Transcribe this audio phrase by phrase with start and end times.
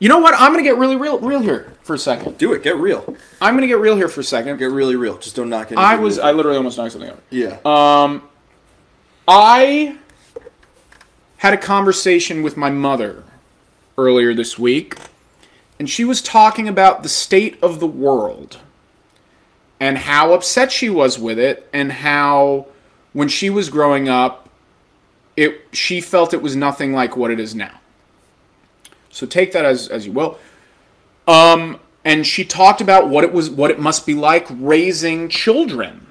[0.00, 0.34] You know what?
[0.34, 2.38] I'm gonna get really real, real here for a second.
[2.38, 2.62] Do it.
[2.62, 3.16] Get real.
[3.40, 4.56] I'm gonna get real here for a second.
[4.56, 5.18] Get really real.
[5.18, 5.78] Just don't knock it.
[5.78, 6.18] I was.
[6.18, 7.20] I literally almost knocked something over.
[7.30, 7.58] yeah.
[7.64, 8.26] Um,
[9.28, 9.98] I
[11.36, 13.24] had a conversation with my mother
[13.98, 14.96] earlier this week,
[15.78, 18.58] and she was talking about the state of the world
[19.78, 22.66] and how upset she was with it, and how
[23.12, 24.48] when she was growing up,
[25.36, 27.79] it she felt it was nothing like what it is now.
[29.10, 30.38] So take that as as you will.
[31.28, 36.06] Um, and she talked about what it was, what it must be like raising children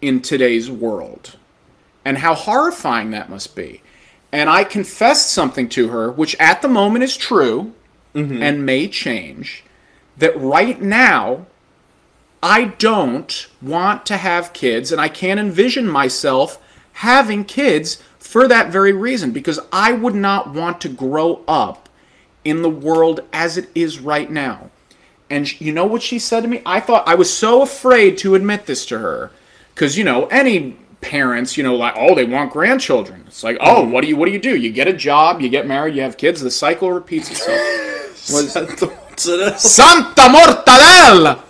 [0.00, 1.36] in today's world
[2.04, 3.82] and how horrifying that must be.
[4.32, 7.72] And I confessed something to her, which at the moment is true
[8.14, 9.62] and may change,
[10.16, 11.46] that right now
[12.42, 16.60] I don't want to have kids and I can't envision myself
[16.94, 21.87] having kids for that very reason because I would not want to grow up
[22.48, 24.70] in the world as it is right now.
[25.30, 26.62] And you know what she said to me?
[26.64, 29.30] I thought I was so afraid to admit this to her
[29.74, 33.24] because you know any parents, you know, like oh they want grandchildren.
[33.26, 34.56] It's like oh what do you what do you do?
[34.56, 36.40] You get a job, you get married, you have kids.
[36.40, 37.60] The cycle repeats itself.
[38.32, 41.42] Was Santa Mortadella?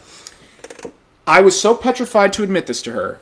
[1.27, 3.21] I was so petrified to admit this to her.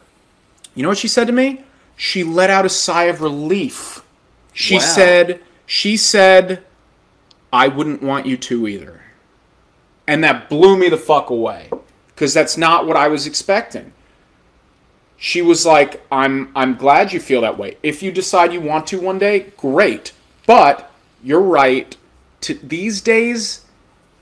[0.74, 1.64] You know what she said to me?
[1.96, 4.04] She let out a sigh of relief.
[4.52, 4.80] She Wow.
[4.80, 6.62] said, she said,
[7.52, 9.02] I wouldn't want you to either.
[10.06, 11.70] And that blew me the fuck away.
[12.08, 13.92] Because that's not what I was expecting.
[15.18, 17.76] She was like, I'm I'm glad you feel that way.
[17.82, 20.12] If you decide you want to one day, great.
[20.46, 20.90] But
[21.22, 21.96] you're right.
[22.42, 23.66] To these days,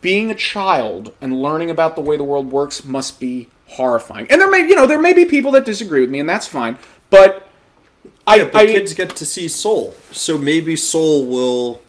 [0.00, 4.27] being a child and learning about the way the world works must be horrifying.
[4.30, 6.47] And there may, you know, there may be people that disagree with me, and that's
[6.47, 6.78] fine.
[7.11, 7.48] But
[8.27, 11.83] I, but I kids get to see Soul, so maybe Soul will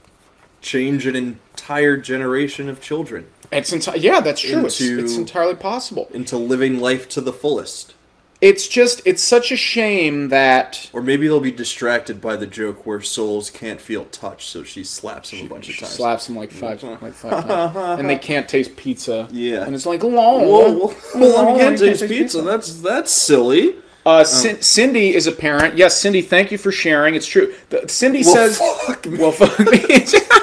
[0.65, 4.65] change an entire generation of children it's enti- yeah, that's true.
[4.65, 6.07] It's, Into- it's entirely possible.
[6.11, 7.93] into living life to the fullest.
[8.41, 12.85] It's just, it's such a shame that Or maybe they'll be distracted by the joke
[12.85, 15.93] where souls can't feel touch, so she slaps him a bunch of times.
[15.93, 19.27] slaps them like five, like five times, and they can't taste pizza.
[19.31, 19.63] Yeah.
[19.63, 22.41] and it's like, whoa, Whoa, whoa, can't taste pizza.
[22.41, 23.75] That's that's silly.
[24.05, 25.77] Uh, Cin- Cindy is a parent.
[25.77, 27.15] Yes, Cindy, thank you for sharing.
[27.15, 27.55] It's true.
[27.69, 29.17] The, Cindy Well, says, fuck me.
[29.17, 29.79] "Well, fuck me."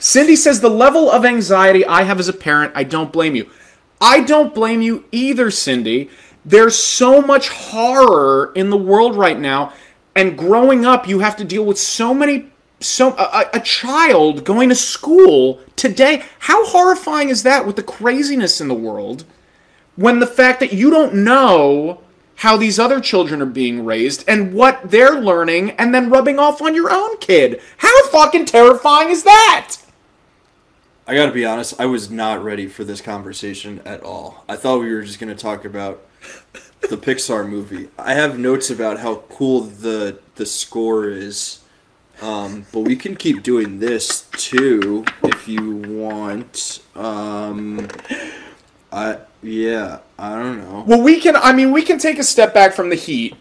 [0.00, 3.48] Cindy says the level of anxiety I have as a parent, I don't blame you.
[4.00, 6.10] I don't blame you either, Cindy.
[6.44, 9.74] There's so much horror in the world right now,
[10.16, 12.50] and growing up, you have to deal with so many.
[12.80, 16.24] So a, a- child going to school today.
[16.38, 19.24] How horrifying is that with the craziness in the world?
[19.96, 22.00] when the fact that you don't know
[22.36, 26.62] how these other children are being raised and what they're learning and then rubbing off
[26.62, 27.60] on your own kid.
[27.76, 29.76] How fucking terrifying is that?
[31.10, 34.44] I gotta be honest, I was not ready for this conversation at all.
[34.48, 36.06] I thought we were just gonna talk about
[36.82, 37.88] the Pixar movie.
[37.98, 41.62] I have notes about how cool the the score is,
[42.22, 46.80] um, but we can keep doing this too if you want.
[46.94, 47.88] Um,
[48.92, 50.84] I yeah, I don't know.
[50.86, 53.34] Well, we can I mean, we can take a step back from the heat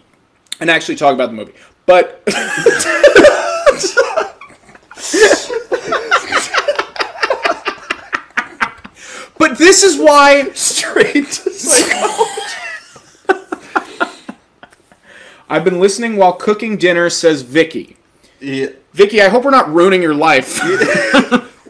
[0.59, 1.53] and actually talk about the movie.
[1.85, 2.23] But
[9.49, 12.55] But this is why Straight to psychology.
[15.49, 17.97] I've been listening while cooking dinner says Vicky.
[18.39, 18.67] Yeah.
[18.93, 20.59] Vicky, I hope we're not ruining your life.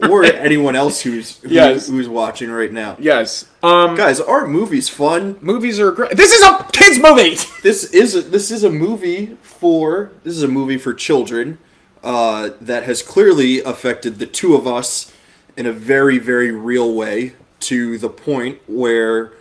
[0.10, 1.88] or anyone else who's who- Yes.
[1.88, 2.96] who's watching right now.
[2.98, 3.46] yes.
[3.62, 5.36] Um Guys, are movies fun?
[5.40, 6.16] movies are great.
[6.16, 7.36] This is a kids movie.
[7.62, 11.58] This is a, this is a movie for this is a movie for children
[12.02, 15.12] uh, that has clearly affected the two of us
[15.56, 19.32] in a very very real way to the point where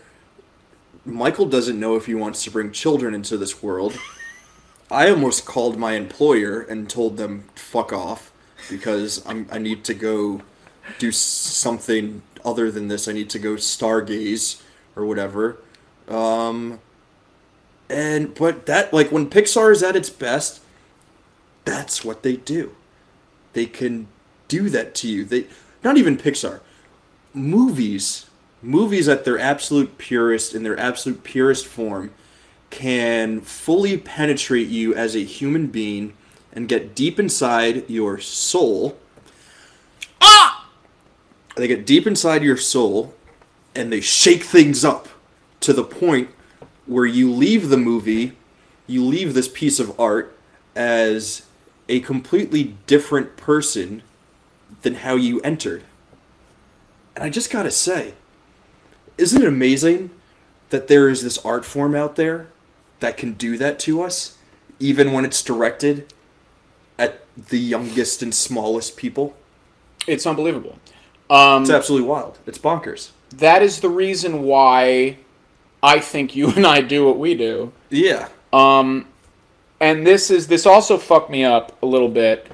[1.05, 3.97] Michael doesn't know if he wants to bring children into this world.
[4.91, 8.31] I almost called my employer and told them fuck off
[8.69, 10.41] because I'm, I need to go
[10.97, 13.07] do something other than this.
[13.07, 14.61] I need to go stargaze
[14.95, 15.57] or whatever.
[16.07, 16.79] Um,
[17.89, 20.61] and but that like when Pixar is at its best,
[21.65, 22.75] that's what they do.
[23.53, 24.07] They can
[24.47, 25.25] do that to you.
[25.25, 25.47] They
[25.83, 26.61] not even Pixar.
[27.33, 28.25] Movies,
[28.61, 32.11] movies at their absolute purest in their absolute purest form
[32.69, 36.13] can fully penetrate you as a human being
[36.53, 38.97] and get deep inside your soul.
[40.21, 40.69] Ah!
[41.55, 43.13] They get deep inside your soul
[43.75, 45.07] and they shake things up
[45.61, 46.29] to the point
[46.85, 48.33] where you leave the movie,
[48.87, 50.35] you leave this piece of art
[50.75, 51.43] as
[51.87, 54.01] a completely different person
[54.81, 55.83] than how you entered.
[57.19, 58.13] And I just gotta say,
[59.17, 60.09] isn't it amazing
[60.69, 62.47] that there is this art form out there
[63.01, 64.37] that can do that to us,
[64.79, 66.13] even when it's directed
[66.97, 69.35] at the youngest and smallest people?
[70.07, 70.79] It's unbelievable.
[71.29, 72.39] Um, It's absolutely wild.
[72.47, 73.09] It's bonkers.
[73.35, 75.17] that is the reason why
[75.83, 77.73] I think you and I do what we do.
[77.89, 78.29] Yeah.
[78.53, 79.07] Um,
[79.81, 82.49] and this is this also fucked me up a little bit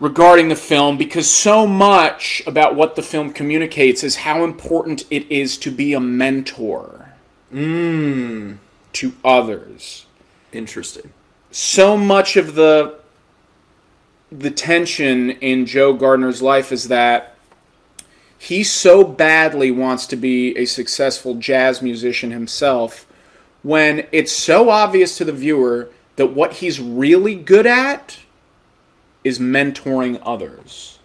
[0.00, 5.30] regarding the film because so much about what the film communicates is how important it
[5.30, 7.12] is to be a mentor
[7.50, 8.54] hmm.
[8.92, 10.06] to others
[10.52, 11.12] Interesting.
[11.50, 12.98] so much of the
[14.32, 17.36] the tension in Joe Gardner's life is that
[18.36, 23.06] he so badly wants to be a successful jazz musician himself
[23.62, 28.18] when it's so obvious to the viewer that what he's really good at
[29.24, 30.98] is mentoring others.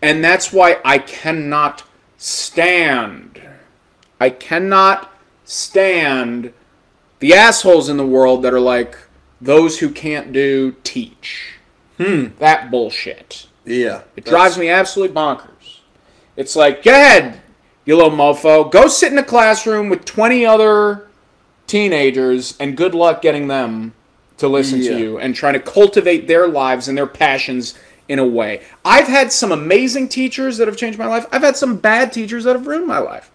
[0.00, 1.82] And that's why I cannot
[2.16, 3.40] stand,
[4.20, 5.12] I cannot
[5.44, 6.52] stand
[7.18, 8.96] the assholes in the world that are like,
[9.40, 11.54] those who can't do, teach.
[11.98, 12.28] Hmm.
[12.38, 13.48] That bullshit.
[13.64, 14.02] Yeah.
[14.16, 15.80] It drives me absolutely bonkers.
[16.36, 17.40] It's like, go ahead,
[17.84, 18.70] you little mofo.
[18.70, 21.08] Go sit in a classroom with 20 other
[21.66, 23.94] teenagers and good luck getting them
[24.38, 24.92] to listen Yeah.
[24.92, 27.74] to you and trying to cultivate their lives and their passions
[28.08, 28.60] in a way.
[28.84, 31.26] I've had some amazing teachers that have changed my life.
[31.32, 33.30] I've had some bad teachers that have ruined my life.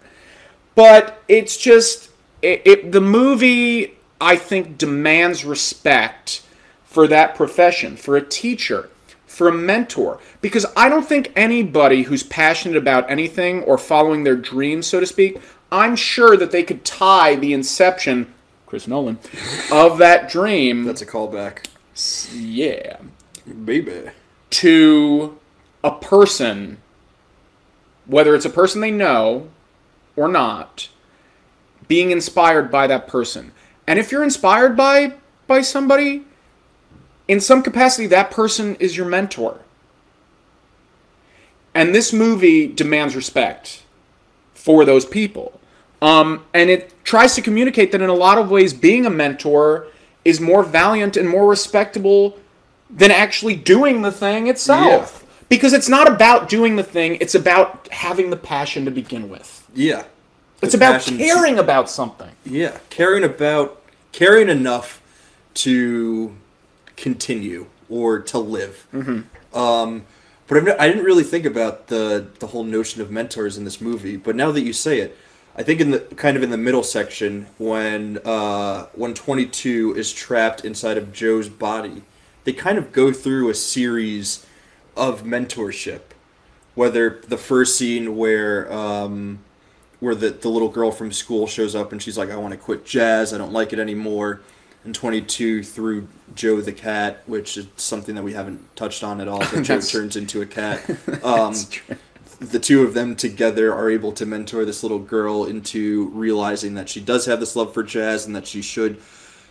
[0.74, 2.08] But it's just
[2.40, 6.42] it, it the movie I think demands respect
[6.84, 8.88] for that profession, for a teacher,
[9.26, 14.36] for a mentor because I don't think anybody who's passionate about anything or following their
[14.36, 15.40] dreams so to speak,
[15.70, 18.31] I'm sure that they could tie the inception
[18.72, 19.18] Chris Nolan
[19.70, 21.66] of that dream That's a callback.
[22.32, 22.96] yeah
[23.66, 24.08] Baby.
[24.48, 25.38] to
[25.84, 26.78] a person,
[28.06, 29.50] whether it's a person they know
[30.16, 30.88] or not,
[31.86, 33.52] being inspired by that person.
[33.86, 35.16] And if you're inspired by
[35.46, 36.24] by somebody,
[37.28, 39.60] in some capacity, that person is your mentor.
[41.74, 43.82] And this movie demands respect
[44.54, 45.60] for those people.
[46.02, 49.86] Um, and it tries to communicate that in a lot of ways, being a mentor
[50.24, 52.38] is more valiant and more respectable
[52.90, 55.20] than actually doing the thing itself.
[55.48, 59.68] Because it's not about doing the thing, it's about having the passion to begin with.
[59.74, 60.04] Yeah.
[60.60, 62.30] It's about caring about something.
[62.44, 63.82] Yeah, caring about
[64.12, 65.02] caring enough
[65.54, 66.36] to
[66.96, 68.86] continue or to live.
[68.92, 69.58] Mm-hmm.
[69.58, 70.04] Um,
[70.46, 73.80] but I've, I didn't really think about the the whole notion of mentors in this
[73.80, 74.16] movie.
[74.16, 75.18] But now that you say it,
[75.54, 79.94] I think in the kind of in the middle section when uh, when twenty two
[79.96, 82.02] is trapped inside of Joe's body,
[82.44, 84.46] they kind of go through a series
[84.96, 86.00] of mentorship.
[86.74, 89.40] Whether the first scene where um,
[90.02, 92.58] where the, the little girl from school shows up and she's like, I want to
[92.58, 94.40] quit jazz, I don't like it anymore.
[94.84, 99.28] And 22 through Joe the cat, which is something that we haven't touched on at
[99.28, 100.82] all, but Joe turns into a cat.
[101.22, 101.54] Um,
[102.50, 106.88] the two of them together are able to mentor this little girl into realizing that
[106.88, 109.00] she does have this love for jazz and that she should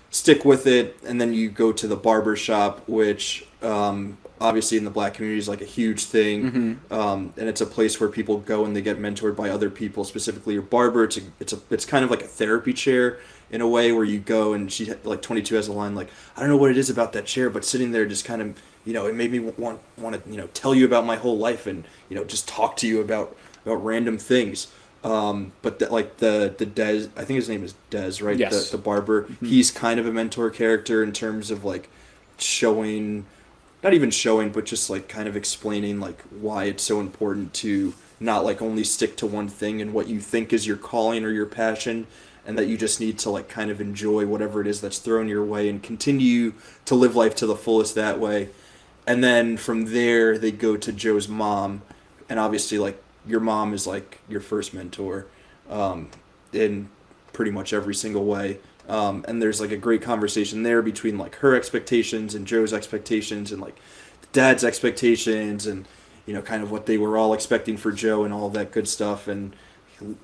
[0.09, 0.97] stick with it.
[1.05, 5.39] And then you go to the barber shop, which um, obviously in the black community
[5.39, 6.45] is like a huge thing.
[6.91, 10.03] Um, and it's a place where people go and they get mentored by other people,
[10.03, 11.05] specifically your barber.
[11.05, 13.19] It's a, it's a, it's kind of like a therapy chair
[13.51, 16.39] in a way where you go and she like 22 has a line like I
[16.39, 18.93] don't know what it is about that chair, but sitting there just kind of you
[18.93, 21.67] know it made me want want to you know tell you about my whole life
[21.67, 23.35] and you know just talk to you about
[23.65, 24.67] about random things.
[25.03, 28.37] Um, but the, like the the Des, I think his name is Des, right?
[28.37, 28.69] Yes.
[28.69, 29.27] The, the barber.
[29.41, 31.89] He's kind of a mentor character in terms of like
[32.37, 33.25] showing,
[33.83, 37.93] not even showing, but just like kind of explaining like why it's so important to
[38.19, 41.31] not like only stick to one thing and what you think is your calling or
[41.31, 42.05] your passion,
[42.45, 45.27] and that you just need to like kind of enjoy whatever it is that's thrown
[45.27, 46.53] your way and continue
[46.85, 48.49] to live life to the fullest that way.
[49.07, 51.81] And then from there, they go to Joe's mom,
[52.29, 55.25] and obviously, like your mom is like your first mentor,
[55.69, 56.09] um,
[56.53, 56.89] in
[57.33, 58.59] pretty much every single way.
[58.87, 63.51] Um, and there's like a great conversation there between like her expectations and Joe's expectations,
[63.51, 63.77] and like
[64.33, 65.87] dad's expectations, and
[66.25, 68.87] you know, kind of what they were all expecting for Joe and all that good
[68.87, 69.27] stuff.
[69.27, 69.55] And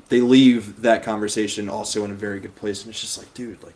[0.09, 2.83] they leave that conversation also in a very good place.
[2.83, 3.75] And it's just like, dude, like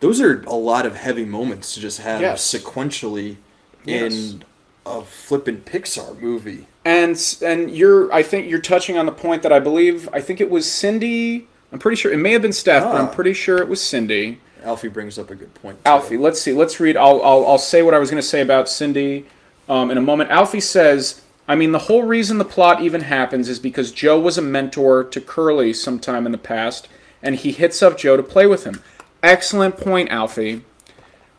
[0.00, 2.52] those are a lot of heavy moments to just have Yes.
[2.52, 3.36] sequentially
[3.84, 4.12] Yes.
[4.32, 4.44] in
[4.86, 6.66] a flippin' Pixar movie.
[6.84, 10.40] And and you're I think you're touching on the point that I believe I think
[10.40, 11.46] it was Cindy.
[11.72, 13.14] I'm pretty sure it may have been Steph, but I'm Ah.
[13.14, 14.40] pretty sure it was Cindy.
[14.62, 15.76] Alfie brings up a good point.
[15.84, 15.90] too.
[15.90, 16.52] Alfie, let's see.
[16.52, 16.96] Let's read.
[16.96, 19.26] I'll, I'll, I'll say what I was going to say about Cindy
[19.68, 20.30] um, in a moment.
[20.30, 24.38] Alfie says I mean, the whole reason the plot even happens is because Joe was
[24.38, 26.88] a mentor to Curly sometime in the past,
[27.22, 28.80] and he hits up Joe to play with him.
[29.22, 30.62] Excellent point, Alfie.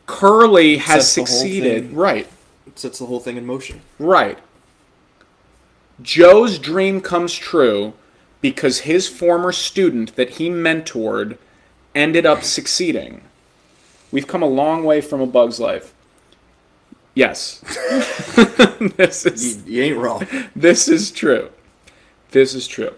[0.06, 1.92] Curly has Sets succeeded.
[1.92, 2.32] Right, It
[2.78, 3.80] sets the whole thing in motion.
[3.98, 4.38] right.
[6.02, 7.94] Joe's dream comes true
[8.42, 11.38] because his former student that he mentored
[11.94, 13.22] ended up succeeding.
[14.12, 15.94] We've come a long way from a bug's life.
[17.14, 17.60] Yes.
[18.96, 20.26] this is You, you ain't wrong.
[20.54, 21.50] this is true.
[22.32, 22.92] This is true.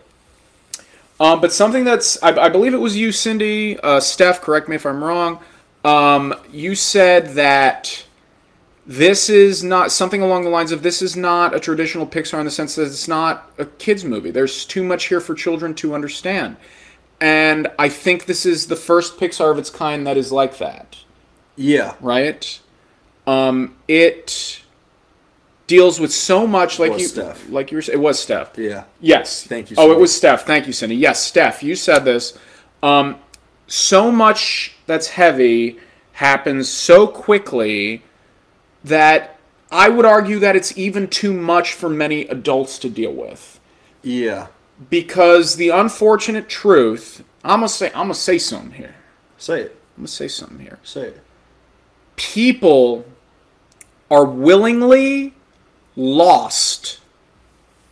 [1.20, 4.74] Um, but something that's, I, I believe it was you, Cindy, uh, Steph, correct me
[4.74, 5.38] if I'm wrong.
[5.84, 8.04] Um, you said that
[8.88, 12.46] this is not something along the lines of this is not a traditional Pixar in
[12.46, 14.30] the sense that it's not a kids movie.
[14.30, 16.56] There's too much here for children to understand.
[17.20, 20.96] And I think this is the first Pixar of its kind that is like that
[21.54, 21.94] Yeah.
[22.00, 22.58] right?
[23.26, 24.62] Um, it
[25.66, 27.50] deals with so much, like was you, Steph.
[27.50, 27.84] like you were.
[27.92, 28.56] It was Steph.
[28.56, 28.84] Yeah.
[29.02, 29.44] Yes.
[29.44, 30.46] Thank you, Oh, it was Steph.
[30.46, 30.96] Thank you, Cindy.
[30.96, 31.62] Yes, Steph.
[31.62, 32.38] You said this.
[32.82, 33.16] Um,
[33.66, 35.78] so much that's heavy
[36.12, 38.02] happens so quickly
[38.84, 39.38] that
[39.70, 43.60] I would argue that it's even too much for many adults to deal with.
[44.02, 44.46] Yeah.
[44.90, 48.94] Because the unfortunate truth, I'm gonna say, I'm gonna say something here.
[49.36, 49.76] Say it.
[49.96, 50.78] I'm gonna say something here.
[50.82, 51.20] Say it.
[52.16, 53.04] people
[54.10, 55.34] are willingly
[55.96, 57.00] lost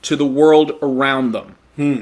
[0.02, 1.56] to the world around them.
[1.76, 2.00] Hmm.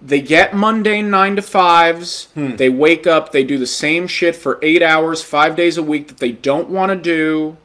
[0.00, 2.28] They get mundane nine to fives.
[2.34, 6.08] They wake up, they do the same shit for eight hours, five days a week
[6.08, 7.56] that they don't want to do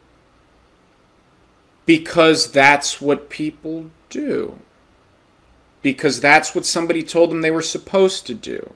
[1.86, 4.60] because that's what people do.
[5.82, 8.74] Because that's what somebody told them they were supposed to do.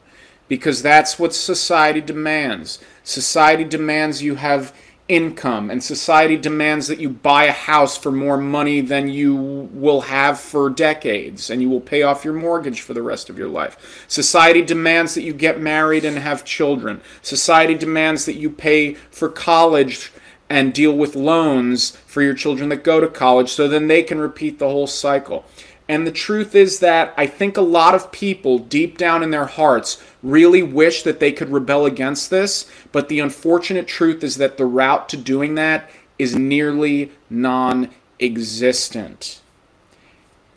[0.48, 2.80] Because that's what society demands.
[3.04, 4.74] Society demands you have
[5.08, 9.36] income, and society demands that you buy a house for more money than you
[9.72, 13.38] will have for decades, and you will pay off your mortgage for the rest of
[13.38, 14.06] your life.
[14.08, 17.02] Society demands that you get married and have children.
[17.22, 20.12] Society demands that you pay for college
[20.50, 24.20] and deal with loans for your children that go to college so then they can
[24.20, 25.46] repeat the whole cycle.
[25.90, 29.46] And the truth is that I think a lot of people deep down in their
[29.46, 34.58] hearts really wish that they could rebel against this, but the unfortunate truth is that
[34.58, 35.90] the route to doing that
[36.20, 37.90] is nearly non
[38.20, 39.42] existent.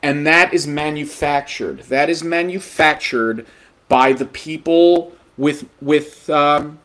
[0.02, 1.80] And that is manufactured.
[1.84, 3.46] That is manufactured
[3.88, 6.78] by the people with with um,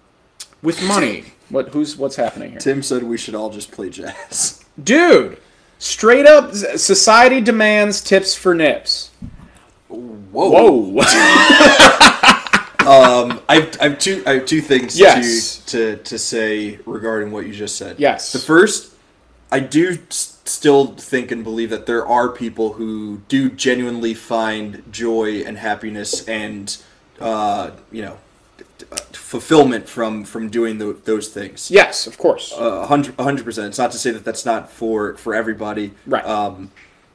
[0.61, 1.25] with money.
[1.49, 2.59] What who's what's happening here?
[2.59, 4.63] Tim said we should all just play jazz.
[4.83, 5.37] Dude,
[5.79, 9.11] straight up, society demands tips for nips.
[9.89, 10.71] Whoa.
[10.71, 11.03] Whoa.
[12.85, 14.21] Um, I have, I have two.
[14.27, 15.57] I have two things Yes.
[15.65, 17.99] to, to to say regarding what you just said.
[17.99, 18.31] Yes.
[18.31, 18.93] The first,
[19.51, 24.83] I do s- still think and believe that there are people who do genuinely find
[24.91, 26.77] joy and happiness and
[27.19, 28.19] uh, you know
[28.91, 31.71] uh, fulfillment from from doing tho- those things.
[31.71, 32.53] yes, of course.
[32.57, 33.67] A hundred a hundred percent.
[33.67, 35.91] It's not to say that that's not for for everybody.
[36.05, 36.25] Right.
[36.25, 36.71] Um,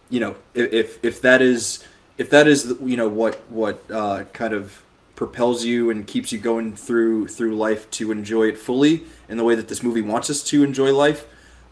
[0.08, 1.84] you know, if if, if that is
[2.18, 4.82] if that is you know what what uh, kind of
[5.14, 9.44] propels you and keeps you going through through life to enjoy it fully in the
[9.44, 11.26] way that this movie wants us to enjoy life.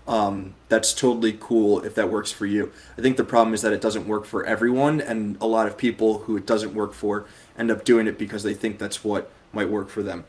[0.07, 2.73] Um, that's totally cool if that works for you.
[2.97, 5.77] I think the problem is that it doesn't work for everyone, and a lot of
[5.77, 7.27] people who it doesn't work for
[7.59, 10.25] end up doing it because they think that's what might work for them.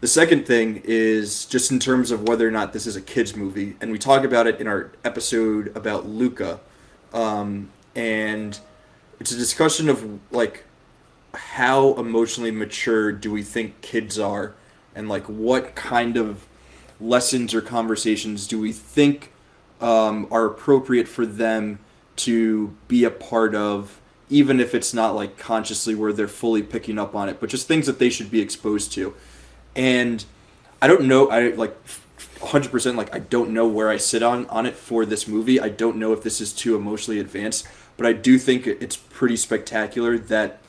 [0.00, 3.34] The second thing is just in terms of whether or not this is a kids
[3.34, 6.60] movie, and we talk about it in our episode about Luca,
[7.14, 8.58] um, and
[9.18, 10.64] it's a discussion of like
[11.34, 14.54] how emotionally mature do we think kids are,
[14.94, 16.46] and like what kind of
[17.00, 19.32] lessons or conversations do we think
[19.80, 21.78] um, are appropriate for them
[22.16, 26.98] to be a part of, even if it's not like consciously where they're fully picking
[26.98, 29.14] up on it, but just things that they should be exposed to.
[29.74, 30.24] And
[30.82, 31.76] I don't know, I like
[32.38, 35.60] 100% like I don't know where I sit on on it for this movie.
[35.60, 37.66] I don't know if this is too emotionally advanced,
[37.96, 40.60] but I do think it's pretty spectacular that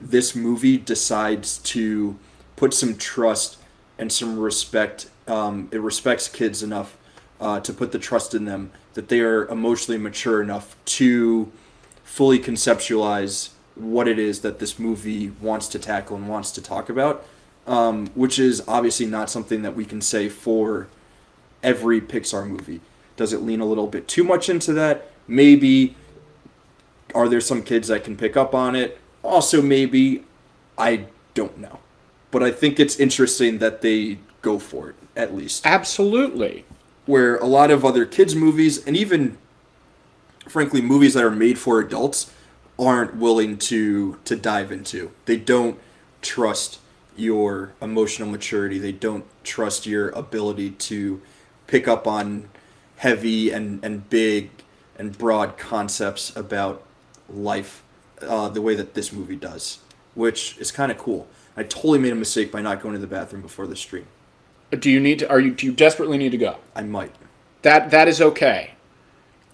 [0.00, 2.18] this movie decides to
[2.56, 3.58] put some trust
[3.98, 5.08] and some respect.
[5.26, 6.96] Um, it respects kids enough
[7.40, 11.50] uh, to put the trust in them that they are emotionally mature enough to
[12.14, 16.88] fully conceptualize what it is that this movie wants to tackle and wants to talk
[16.88, 17.26] about,
[17.66, 20.86] um, which is obviously not something that we can say for
[21.60, 22.80] every Pixar movie.
[23.16, 25.10] Does it lean a little bit too much into that?
[25.26, 25.96] Maybe.
[27.16, 29.00] Are there some kids that can pick up on it?
[29.24, 30.22] Also, maybe.
[30.78, 31.80] I don't know.
[32.30, 35.66] But I think it's interesting that they go for it, at least.
[35.66, 36.64] Absolutely.
[37.06, 39.36] Where a lot of other kids' movies, and even
[40.48, 42.32] frankly, movies that are made for adults
[42.78, 45.10] aren't willing to to dive into.
[45.26, 45.78] They don't
[46.22, 46.80] trust
[47.16, 48.78] your emotional maturity.
[48.78, 51.22] They don't trust your ability to
[51.66, 52.48] pick up on
[52.96, 54.50] heavy and, and big
[54.96, 56.82] and broad concepts about
[57.28, 57.82] life
[58.22, 59.78] uh, the way that this movie does,
[60.14, 61.26] which is kind of cool.
[61.56, 64.06] I totally made a mistake by not going to the bathroom before the stream.
[64.70, 65.28] Do you need to?
[65.28, 65.52] Are you?
[65.52, 66.56] Do you desperately need to go?
[66.74, 67.14] I might.
[67.62, 68.73] That that is okay.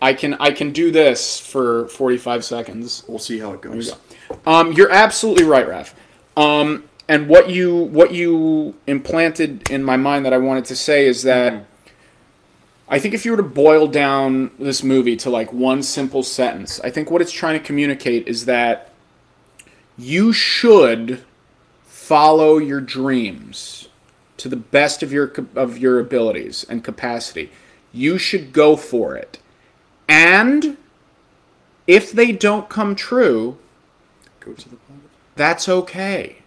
[0.03, 3.05] I can I can do this for 45 seconds.
[3.07, 3.95] We'll see how it goes.
[4.47, 5.95] Um, you're absolutely right, Raf.
[6.37, 11.07] Um, and what you what you implanted in my mind that I wanted to say
[11.07, 11.67] is that
[12.89, 16.81] I think if you were to boil down this movie to like one simple sentence,
[16.81, 18.93] I think what it's trying to communicate is that
[19.99, 21.23] you should
[21.85, 23.89] follow your dreams
[24.39, 27.51] to the best of your of your abilities and capacity.
[27.93, 29.39] You should go for it.
[30.11, 30.77] And
[31.87, 33.59] if they don't come true,
[34.41, 35.05] Go to the planet.
[35.37, 36.39] that's okay.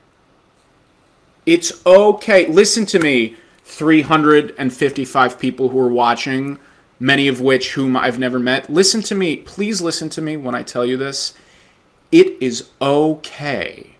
[1.45, 2.45] It's okay.
[2.47, 6.59] Listen to me, 355 people who are watching,
[6.99, 8.69] many of which whom I've never met.
[8.69, 9.37] Listen to me.
[9.37, 11.33] Please listen to me when I tell you this.
[12.11, 13.95] It is okay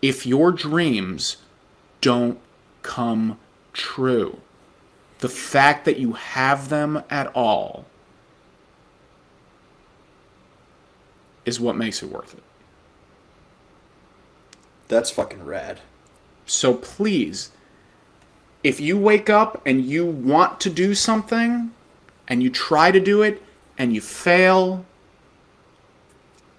[0.00, 1.38] if your dreams
[2.00, 2.38] don't
[2.82, 3.36] come
[3.72, 4.40] true.
[5.18, 7.84] The fact that you have them at all
[11.44, 12.42] is what makes it worth it.
[14.88, 15.80] That's fucking rad.
[16.46, 17.50] So please,
[18.64, 21.70] if you wake up and you want to do something
[22.28, 23.42] and you try to do it
[23.78, 24.84] and you fail,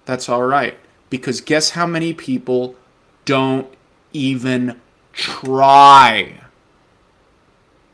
[0.04, 0.78] that's all right.
[1.10, 2.74] Because guess how many people
[3.24, 3.68] don't
[4.12, 4.80] even
[5.12, 6.40] try?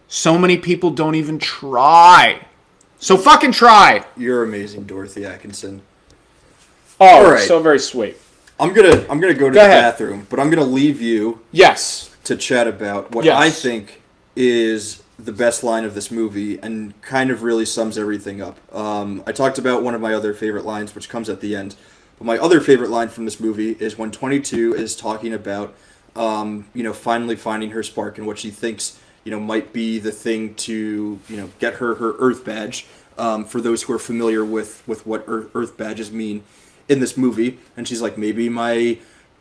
[0.06, 2.46] So many people don't even try.
[2.98, 4.04] So fucking try.
[4.16, 5.82] You're amazing, Dorothy Atkinson.
[7.00, 7.40] Oh, All right.
[7.46, 8.16] so very sweet.
[8.60, 9.82] I'm gonna I'm gonna go to Go the ahead.
[9.82, 12.10] bathroom, but I'm gonna leave you Yes.
[12.24, 13.36] to chat about what Yes.
[13.36, 14.02] I think
[14.34, 18.56] is the best line of this movie and kind of really sums everything up.
[18.74, 21.74] Um, I talked about one of my other favorite lines, which comes at the end.
[22.18, 25.74] But my other favorite line from this movie is when 22 is talking about,
[26.16, 29.98] um, you know, finally finding her spark and what she thinks, you know, might be
[30.00, 32.86] the thing to, you know, get her her Earth badge.
[33.16, 36.42] Um, for those who are familiar with with what Earth, Earth badges mean
[36.88, 38.98] in this movie, and she's like, maybe my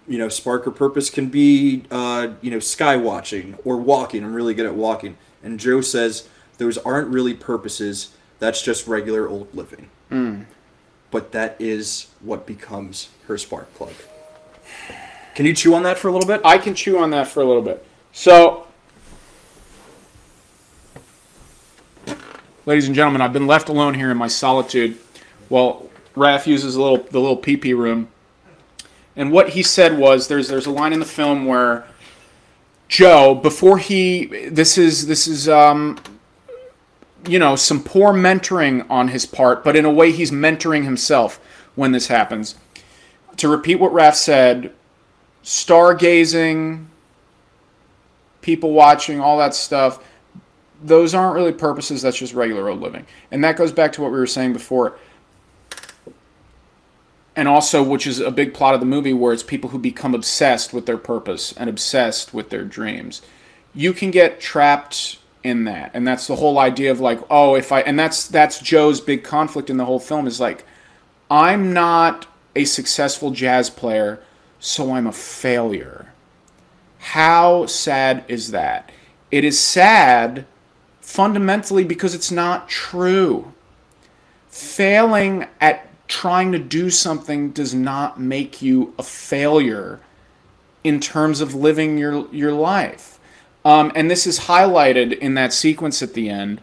[0.07, 4.23] you know, spark or purpose can be, uh, you know, sky watching or walking.
[4.23, 5.17] I'm really good at walking.
[5.43, 8.15] And Joe says those aren't really purposes.
[8.39, 9.89] That's just regular old living.
[11.11, 13.93] But that is what becomes her spark plug.
[15.35, 16.41] Can you chew on that for a little bit?
[16.43, 17.85] I can chew on that for a little bit.
[18.11, 18.65] So,
[22.65, 24.97] ladies and gentlemen, I've been left alone here in my solitude
[25.49, 28.09] while Raph uses a little the little pee pee room.
[29.15, 31.87] And what he said was, there's there's a line in the film where
[32.87, 35.99] Joe, before he this is this is um,
[37.27, 41.39] you know some poor mentoring on his part, but in a way he's mentoring himself
[41.75, 42.55] when this happens.
[43.37, 44.73] To repeat what Raph said,
[45.43, 46.87] stargazing,
[48.41, 50.03] people watching, all that stuff,
[50.83, 52.01] those aren't really purposes.
[52.01, 53.05] That's just regular old living.
[53.31, 54.97] And that goes back to what we were saying before.
[57.37, 60.15] And also, which is a big plot of the movie, where it's people who become
[60.15, 63.21] obsessed with their purpose and obsessed with their dreams.
[63.75, 67.71] You can get trapped in that, and that's the whole idea of like, oh, if
[67.71, 70.65] I, and that's that's Joe's big conflict in the whole film is like,
[71.29, 74.19] I'm not a successful jazz player,
[74.59, 76.11] so I'm a failure.
[76.97, 78.91] How sad is that?
[79.29, 80.47] It is sad
[81.01, 83.53] fundamentally because it's not true.
[84.49, 89.99] Failing at trying to do something does not make you a failure
[90.83, 93.19] in terms of living your your life.
[93.65, 96.61] Um, and this is highlighted in that sequence at the end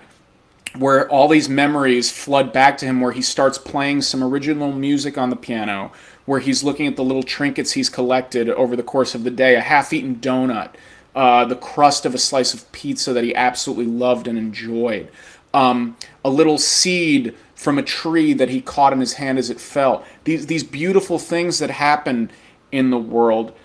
[0.78, 5.16] where all these memories flood back to him where he starts playing some original music
[5.16, 5.92] on the piano
[6.24, 9.54] where he's looking at the little trinkets he's collected over the course of the day
[9.54, 10.70] a half-eaten donut
[11.14, 15.08] uh, the crust of a slice of pizza that he absolutely loved and enjoyed
[15.52, 19.58] um, a little seed from a tree that he caught in his hand as it
[19.58, 20.04] fell.
[20.24, 22.30] These, these beautiful things that happen
[22.70, 23.56] in the world.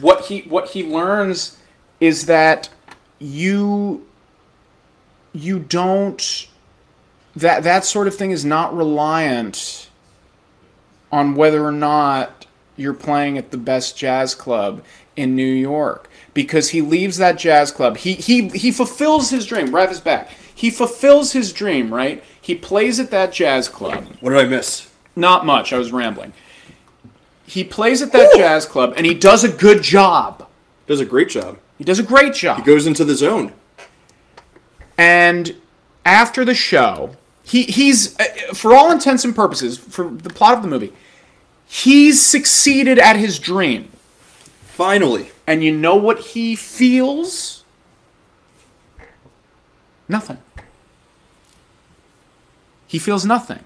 [0.00, 1.58] What he what he learns
[2.00, 2.70] is that
[3.18, 4.06] you
[5.34, 6.48] you don't
[7.36, 9.90] that that sort of thing is not reliant
[11.12, 14.82] on whether or not you're playing at the best jazz club
[15.14, 16.08] in New York.
[16.32, 17.98] Because he leaves that jazz club.
[17.98, 19.68] He he he fulfills his dream.
[19.68, 24.06] Raph is back he fulfills his dream right He plays at that jazz club.
[24.20, 24.90] What did I miss?
[25.16, 25.72] Not much.
[25.72, 26.34] I was rambling.
[27.46, 30.46] He plays at that jazz club, and he does a good job.
[30.86, 31.56] Does a great job.
[31.78, 32.58] He does a great job.
[32.58, 33.54] He goes into the zone.
[34.98, 35.56] And
[36.04, 40.62] after the show, he he's uh, for all intents and purposes for the plot of
[40.62, 40.92] the movie,
[41.64, 43.90] he's succeeded at his dream.
[44.64, 45.30] Finally.
[45.46, 47.64] And you know what he feels?
[50.10, 50.36] Nothing.
[52.86, 53.60] He feels nothing.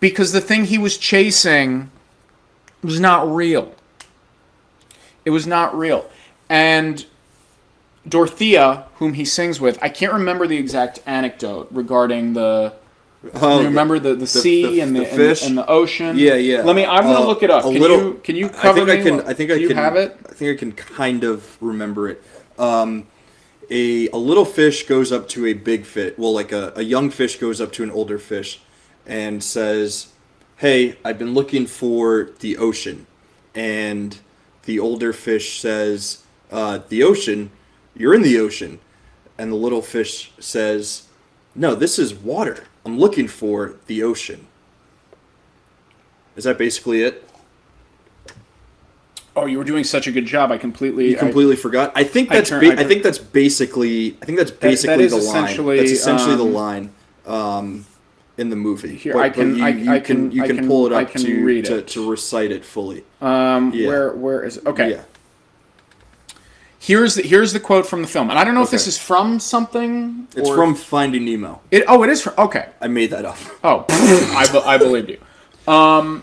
[0.00, 1.90] Because the thing he was chasing
[2.82, 3.74] was not real.
[5.24, 6.08] It was not real.
[6.48, 7.04] And
[8.08, 12.74] Dorothea, whom he sings with, I can't remember the exact anecdote regarding the.
[13.24, 13.30] You
[13.64, 15.44] remember the, the, sea the- and, the, the and the- fish?
[15.44, 16.16] and the ocean?
[16.16, 16.62] Yeah, yeah.
[16.62, 16.86] Let me.
[16.86, 17.64] I'm gonna Uh, look it up.
[17.64, 19.20] Can little- you can you cover I think I can.
[19.28, 19.76] I think I Do you can.
[19.76, 20.16] have it.
[20.28, 22.22] I think I can kind of remember it.
[22.60, 23.08] Um,
[23.70, 26.14] a a little fish goes up to a big fish.
[26.16, 28.60] Well, like a, a young fish goes up to an older fish,
[29.06, 30.08] and says,
[30.56, 33.06] "Hey, I've been looking for the ocean,"
[33.54, 34.18] and
[34.64, 37.50] the older fish says, uh, "The ocean?
[37.94, 38.80] You're in the ocean,"
[39.36, 41.04] and the little fish says,
[41.54, 42.64] "No, this is water.
[42.84, 44.46] I'm looking for the ocean."
[46.36, 47.27] Is that basically it?
[49.42, 50.50] Oh, you were doing such a good job.
[50.52, 51.08] I completely.
[51.10, 51.92] You completely forgot.
[51.94, 54.60] I think I that's turn- ba- I I, think that's basically I think that's that
[54.60, 55.44] basically is the line.
[55.44, 56.90] essentially, That's essentially the um, line
[57.26, 57.86] um,
[58.36, 58.96] in the movie.
[58.96, 61.44] Here, But- I can- you, I- you I can, you can, pull it up to,
[61.44, 61.88] read to it.
[61.88, 63.04] to recite it fully.
[63.20, 63.88] Um, Yeah.
[63.88, 64.66] where where is it?
[64.66, 64.90] Okay.
[64.92, 65.02] Yeah.
[66.80, 68.96] Here's the here's the quote from the film, and I don't know if this is
[68.96, 70.28] from something.
[70.36, 71.60] It's from Finding Nemo.
[71.72, 71.84] It.
[71.88, 72.34] Oh, it is from.
[72.38, 72.68] Okay.
[72.80, 73.36] I made that up.
[73.64, 75.72] Oh, I, I believed you.
[75.72, 76.22] Um,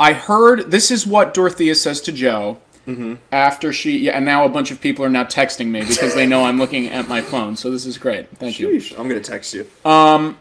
[0.00, 3.16] I heard this is what Dorothea says to Joe Mm-hmm.
[3.30, 3.98] after she.
[3.98, 6.58] Yeah, and now a bunch of people are now texting me because they know I'm
[6.58, 7.54] looking at my phone.
[7.54, 8.26] So this is great.
[8.38, 8.80] Thank you.
[8.98, 9.66] I'm gonna text you.
[9.84, 10.38] Um,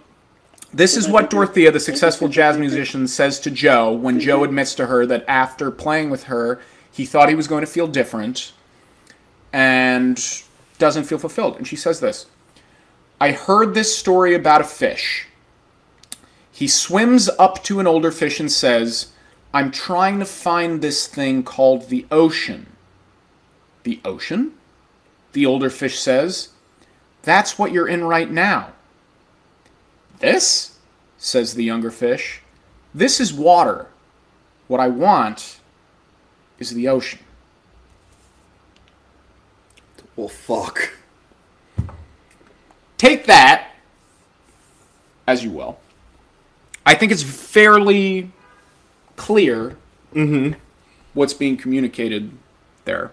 [0.73, 4.87] This is what Dorothea, the successful jazz musician, says to Joe when Joe admits to
[4.87, 8.53] her that after playing with her, he thought he was going to feel different
[9.51, 10.43] and
[10.77, 11.57] doesn't feel fulfilled.
[11.57, 12.25] And she says this
[13.19, 15.27] I heard this story about a fish.
[16.51, 19.07] He swims up to an older fish and says,
[19.53, 22.67] I'm trying to find this thing called the ocean.
[23.83, 24.53] The ocean?
[25.33, 26.49] The older fish says,
[27.23, 28.73] That's what you're in right now.
[30.19, 30.77] This,
[31.17, 32.41] says the younger fish,
[32.93, 33.87] this is water.
[34.67, 35.59] What I want
[36.59, 37.19] is the ocean.
[40.15, 40.93] Well, fuck.
[42.97, 43.71] Take that
[45.25, 45.79] as you will.
[46.85, 48.31] I think it's fairly
[49.19, 49.75] clear
[51.13, 52.31] what's being communicated
[52.85, 53.11] there.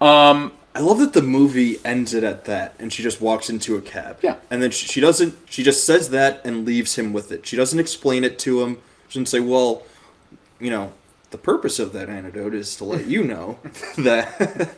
[0.00, 3.76] Um, I love that the movie ends it at that, and she just walks into
[3.76, 4.18] a cab.
[4.22, 4.36] Yeah.
[4.50, 5.36] And then she, she doesn't.
[5.46, 7.46] She just says that and leaves him with it.
[7.46, 8.76] She doesn't explain it to him.
[9.08, 9.82] She doesn't say, "Well,
[10.60, 10.92] you know,
[11.30, 13.58] the purpose of that antidote is to let you know
[13.98, 14.38] that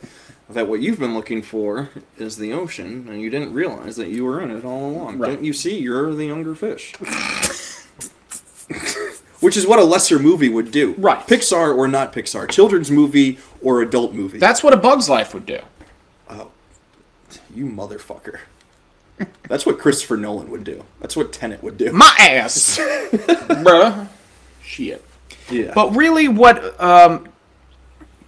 [0.48, 4.24] that what you've been looking for is the ocean, and you didn't realize that you
[4.24, 5.18] were in it all along.
[5.18, 5.34] Right.
[5.34, 5.78] Don't you see?
[5.78, 6.94] You're the younger fish."
[9.42, 10.94] Which is what a lesser movie would do.
[10.96, 11.18] Right.
[11.26, 12.48] Pixar or not Pixar.
[12.48, 14.38] Children's movie or adult movie.
[14.38, 15.60] that's what a bug's life would do.
[16.30, 16.50] Oh,
[17.54, 18.38] you motherfucker.
[19.48, 20.84] That's what Christopher Nolan would do.
[21.00, 21.92] That's what Tenet would do.
[21.92, 22.78] My ass!
[23.12, 24.08] Bruh.
[24.62, 25.04] Shit.
[25.50, 25.72] Yeah.
[25.74, 27.28] But really, what, um,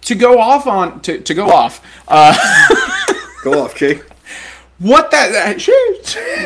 [0.01, 2.33] to go off on, to, to go off, uh,
[3.45, 4.01] Go off, Jake.
[4.79, 5.61] What that,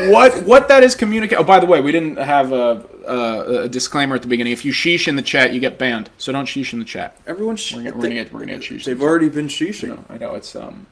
[0.12, 1.40] what what that is communicate.
[1.40, 4.54] Oh, by the way, we didn't have a, a, a disclaimer at the beginning.
[4.54, 6.10] If you sheesh in the chat, you get banned.
[6.18, 7.18] So don't sheesh in the chat.
[7.26, 8.84] Everyone's sh- We're gonna, we're gonna get we're gonna get sheesh.
[8.86, 10.04] they've already been sheeshing.
[10.10, 10.86] I know it's um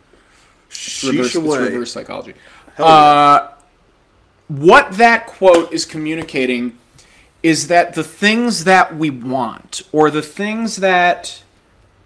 [0.69, 2.33] it's reverse, it's reverse psychology.
[2.75, 3.51] Hell Uh,
[4.47, 6.77] what that quote is communicating
[7.43, 11.43] is that the things that we want or the things that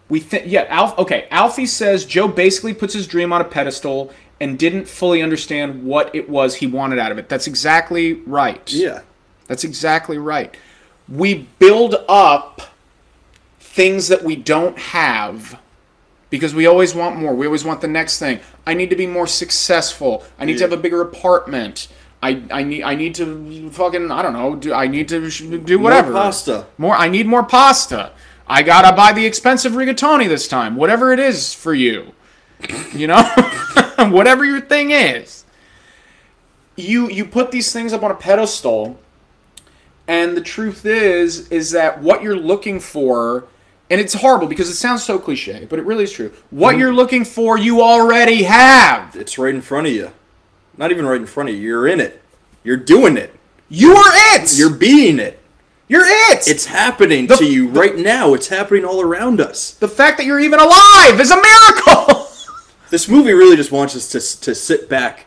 [0.10, 4.12] we think yeah Alf okay Alfie says Joe basically puts his dream on a pedestal
[4.42, 7.30] and didn't fully understand what it was he wanted out of it.
[7.30, 8.74] That's exactly right.
[8.74, 9.02] yeah.
[9.48, 10.56] That's exactly right.
[11.08, 12.62] We build up
[13.60, 15.60] things that we don't have
[16.32, 17.36] because we always want more.
[17.36, 18.40] We always want the next thing.
[18.66, 20.24] I need to be more successful.
[20.40, 21.90] I need to have a bigger apartment.
[22.24, 24.56] I, I need I need to fucking I don't know.
[24.56, 26.14] Do, I need to do whatever.
[26.14, 26.66] More pasta.
[26.78, 26.96] More.
[26.96, 28.12] I need more pasta.
[28.48, 30.76] I gotta buy the expensive rigatoni this time.
[30.76, 32.14] Whatever it is for you,
[32.94, 33.22] you know,
[34.10, 35.46] whatever your thing is.
[36.76, 39.00] You you put these things up on a pedestal,
[40.08, 43.46] and the truth is is that what you're looking for,
[43.90, 46.32] and it's horrible because it sounds so cliche, but it really is true.
[46.50, 46.80] What mm-hmm.
[46.80, 49.16] you're looking for, you already have.
[49.16, 50.12] It's right in front of you.
[50.78, 51.62] Not even right in front of you.
[51.62, 52.22] You're in it.
[52.64, 53.36] You're doing it.
[53.70, 54.58] You are it.
[54.58, 55.40] You're being it.
[55.88, 56.48] you're it.
[56.48, 58.34] It's happening The- to you right now.
[58.34, 59.72] It's happening all around us.
[59.76, 62.06] the fact that you're even alive is a miracle.
[62.92, 65.26] This movie really just wants us to, to sit back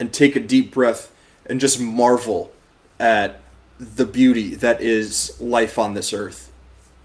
[0.00, 1.12] and take a deep breath
[1.44, 2.50] and just marvel
[2.98, 3.42] at
[3.78, 6.50] the beauty that is life on this earth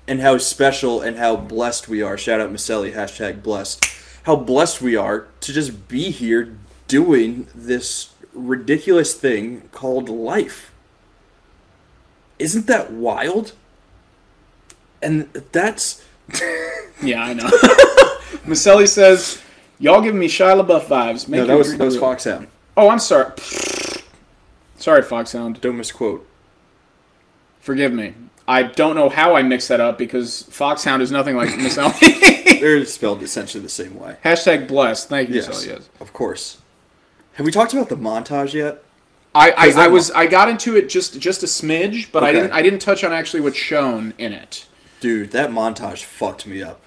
[0.08, 2.18] and how special and how blessed we are.
[2.18, 3.86] Shout out Maselli, hashtag blessed.
[4.24, 6.56] How blessed we are to just be here
[6.88, 10.72] doing this ridiculous thing called life.
[12.40, 13.52] Isn't that wild?
[15.02, 16.02] And that's
[17.04, 17.48] yeah, I know.
[18.48, 19.42] Maselli says,
[19.82, 22.48] "Y'all giving me Shia LaBeouf vibes." Make no, that was that was real." Foxhound.
[22.78, 23.32] Oh, I'm sorry.
[24.78, 25.62] Sorry, Foxhound.
[25.62, 26.28] Don't misquote.
[27.60, 28.16] Forgive me.
[28.48, 32.60] I don't know how I mixed that up because Foxhound is nothing like Maselli.
[32.60, 34.18] They're spelled essentially the same way.
[34.26, 35.08] Hashtag blessed.
[35.10, 35.68] Thank you, Yes, Maselli.
[35.68, 35.90] Yes.
[36.00, 36.58] of course.
[37.34, 38.84] Have we talked about the montage yet?
[39.34, 42.52] I, I, I was I got into it just just a smidge, but I didn't
[42.52, 44.66] I didn't touch on actually what's shown in it.
[45.00, 46.82] Dude, that montage fucked me up.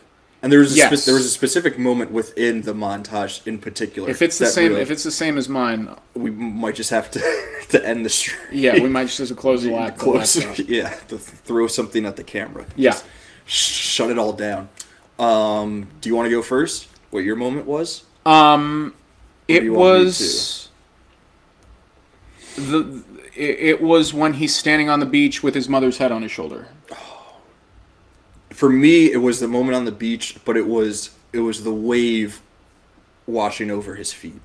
[0.44, 1.00] And there was a Yes.
[1.00, 4.10] spe- there was a specific moment within the montage in particular.
[4.10, 7.10] If it's the same really- if it's the same as mine, we might just have
[7.12, 7.20] to
[7.70, 8.36] to end the stream.
[8.52, 9.96] yeah, we might just have to close the lap.
[9.96, 10.36] the close.
[10.36, 10.58] laptop.
[10.68, 12.66] Yeah, to throw something at the camera.
[12.76, 12.90] Yeah.
[13.46, 14.68] Just shut it all down.
[15.18, 16.88] Um, do you want to go first?
[17.10, 18.04] What your moment was?
[18.26, 18.92] Um,
[19.48, 20.68] it you want me was
[22.56, 23.02] the
[23.34, 26.30] it, it was when he's standing on the beach with his mother's head on his
[26.30, 26.68] shoulder.
[28.54, 31.74] For me, it was the moment on the beach, but it was it was the
[31.74, 32.40] wave
[33.26, 34.40] washing over his feet.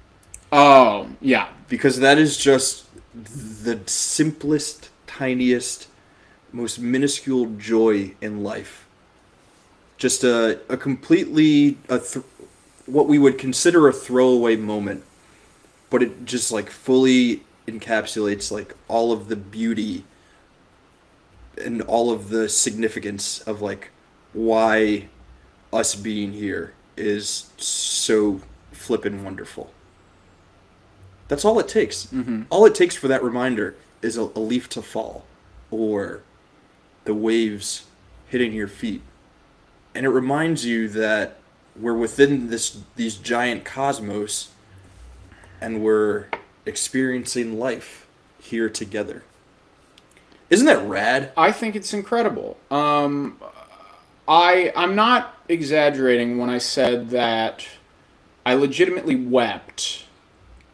[0.51, 5.87] Oh yeah, because that is just the simplest, tiniest,
[6.51, 8.87] most minuscule joy in life.
[9.97, 12.25] Just a, a completely a th-
[12.87, 15.03] what we would consider a throwaway moment,
[15.91, 20.03] but it just like fully encapsulates like all of the beauty
[21.63, 23.91] and all of the significance of like
[24.45, 25.09] why
[25.73, 29.71] us being here is so flippin' wonderful.
[31.27, 32.07] That's all it takes.
[32.49, 35.25] All it takes for that reminder is a, a leaf to fall
[35.69, 36.21] or
[37.03, 37.85] the waves
[38.27, 39.01] hitting your feet.
[39.93, 41.37] And it reminds you that
[41.75, 44.49] we're within this these giant cosmos
[45.61, 46.27] and we're
[46.65, 48.07] experiencing life
[48.41, 49.23] here together.
[50.49, 51.31] Isn't that rad?
[51.37, 52.57] I think it's incredible.
[52.71, 53.37] Um,
[54.29, 57.67] I I'm not exaggerating when I said that
[58.45, 60.05] I legitimately wept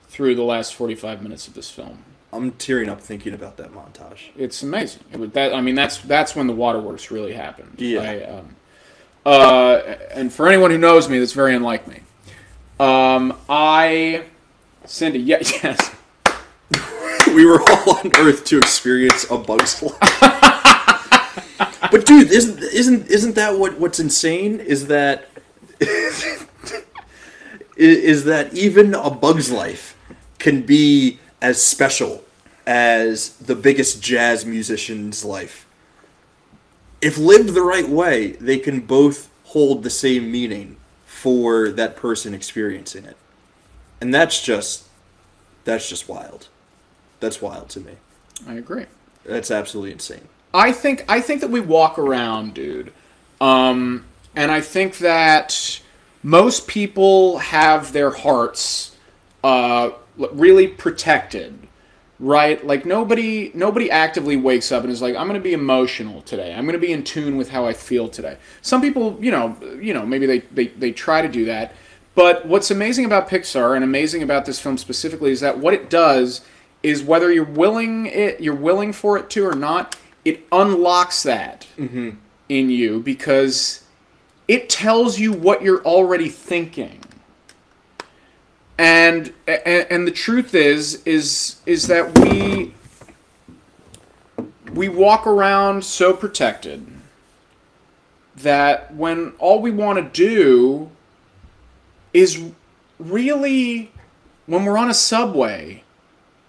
[0.09, 1.99] through the last 45 minutes of this film.
[2.33, 4.29] I'm tearing up thinking about that montage.
[4.37, 5.03] It's amazing.
[5.13, 7.75] It was that I mean that's that's when the waterworks really happened.
[7.77, 8.01] Yeah.
[8.01, 8.55] I, um,
[9.25, 12.01] uh, and for anyone who knows me, that's very unlike me.
[12.79, 14.25] Um, I,
[14.83, 15.95] Cindy, yeah, yes.
[17.27, 20.21] we were all on Earth to experience a bug's life.
[21.91, 24.59] but dude, isn't isn't isn't that what what's insane?
[24.59, 25.29] Is that
[27.77, 29.97] is that even a bug's life
[30.39, 32.23] can be as special
[32.65, 35.65] as the biggest jazz musician's life.
[37.01, 42.33] If lived the right way, they can both hold the same meaning for that person
[42.33, 43.17] experiencing it.
[44.01, 44.85] And that's just
[45.63, 46.47] that's just wild.
[47.19, 47.93] That's wild to me.
[48.47, 48.85] I agree.
[49.25, 50.27] That's absolutely insane.
[50.55, 52.93] I think I think that we walk around, dude,
[53.41, 55.81] um, and I think that
[56.23, 58.95] most people have their hearts
[59.43, 61.67] uh, really protected,
[62.21, 62.65] right?
[62.65, 66.53] Like nobody nobody actively wakes up and is like, I'm going to be emotional today.
[66.53, 68.37] I'm going to be in tune with how I feel today.
[68.61, 71.75] Some people, you know, you know, maybe they, they they try to do that.
[72.15, 75.89] But what's amazing about Pixar and amazing about this film specifically is that what it
[75.89, 76.45] does
[76.81, 81.67] is whether you're willing it you're willing for it to or not, it unlocks that
[81.77, 82.09] mm-hmm.
[82.49, 83.83] in you because
[84.47, 87.01] it tells you what you're already thinking.
[88.77, 92.73] And, and and the truth is is is that we
[94.73, 96.85] we walk around so protected
[98.35, 100.91] that when all we want to do
[102.11, 102.51] is
[102.99, 103.93] really
[104.45, 105.84] when we're on a subway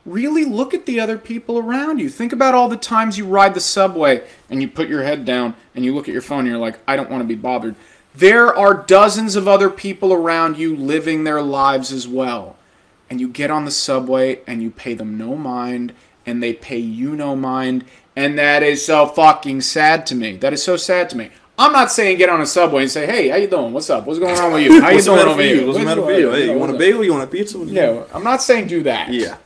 [0.06, 3.52] really look at the other people around you think about all the times you ride
[3.54, 6.48] the subway and you put your head down and you look at your phone and
[6.48, 7.74] you're like i don't want to be bothered
[8.14, 12.56] there are dozens of other people around you living their lives as well
[13.10, 15.92] and you get on the subway and you pay them no mind
[16.24, 20.52] and they pay you no mind and that is so fucking sad to me that
[20.52, 23.28] is so sad to me I'm not saying get on a subway and say, "Hey,
[23.28, 23.72] how you doing?
[23.72, 24.06] What's up?
[24.06, 24.78] What's going on with you?
[24.82, 25.66] How you doing over here?
[25.66, 26.30] What's the matter for you?
[26.30, 27.02] Hey, you want a bagel?
[27.02, 27.56] You want a pizza?
[27.56, 29.10] No, I'm not saying do that.
[29.10, 29.38] Yeah.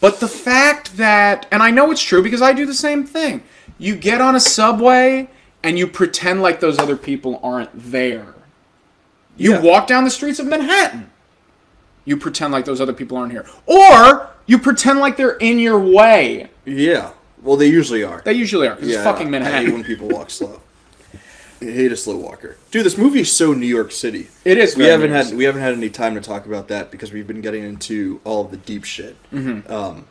[0.00, 3.42] But the fact that, and I know it's true because I do the same thing.
[3.78, 5.28] You get on a subway
[5.62, 8.34] and you pretend like those other people aren't there.
[9.36, 9.60] You Yeah.
[9.60, 11.10] walk down the streets of Manhattan.
[12.04, 13.44] You pretend like those other people aren't here.
[13.66, 16.48] Or you pretend like they're in your way.
[16.64, 17.10] Yeah.
[17.42, 18.22] Well, they usually are.
[18.24, 18.76] They usually are.
[18.80, 19.72] yeah, it's fucking Manhattan.
[19.72, 20.60] when people walk slow.
[21.60, 22.56] I hate a slow walker.
[22.70, 24.28] Dude, this movie is so New York City.
[24.44, 24.76] It is.
[24.76, 27.40] We haven't had we haven't had any time to talk about that because we've been
[27.40, 29.16] getting into all the deep shit.
[29.32, 29.72] Mm-hmm.
[29.72, 30.06] Um,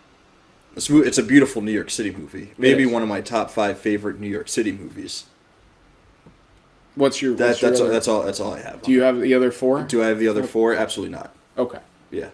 [0.75, 2.51] this mo- it's a beautiful New York City movie.
[2.57, 5.25] Maybe one of my top five favorite New York City movies.
[6.95, 7.35] What's your?
[7.35, 8.23] That, what's your that's all, that's all.
[8.23, 8.81] That's all I have.
[8.81, 9.83] Do you have the other four?
[9.83, 10.73] Do I have the other four?
[10.73, 11.33] Absolutely not.
[11.57, 11.79] Okay.
[12.11, 12.29] Yeah,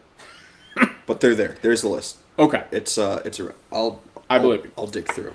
[1.05, 1.57] but they're there.
[1.61, 2.17] There's the list.
[2.39, 2.63] Okay.
[2.71, 3.53] It's uh, it's a.
[3.71, 4.01] I'll.
[4.29, 4.71] I I'll- believe you.
[4.77, 5.33] I'll dig through.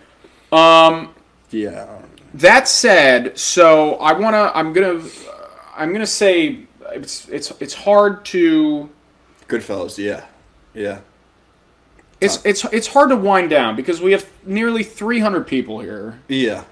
[0.50, 1.14] Um.
[1.50, 1.98] Yeah.
[2.34, 4.52] That said, so I wanna.
[4.54, 5.02] I'm gonna.
[5.76, 6.60] I'm gonna say
[6.92, 8.90] it's it's it's hard to.
[9.48, 9.98] Goodfellas.
[9.98, 10.24] Yeah.
[10.74, 11.00] Yeah.
[12.20, 16.20] It's it's it's hard to wind down because we have nearly 300 people here.
[16.28, 16.64] Yeah.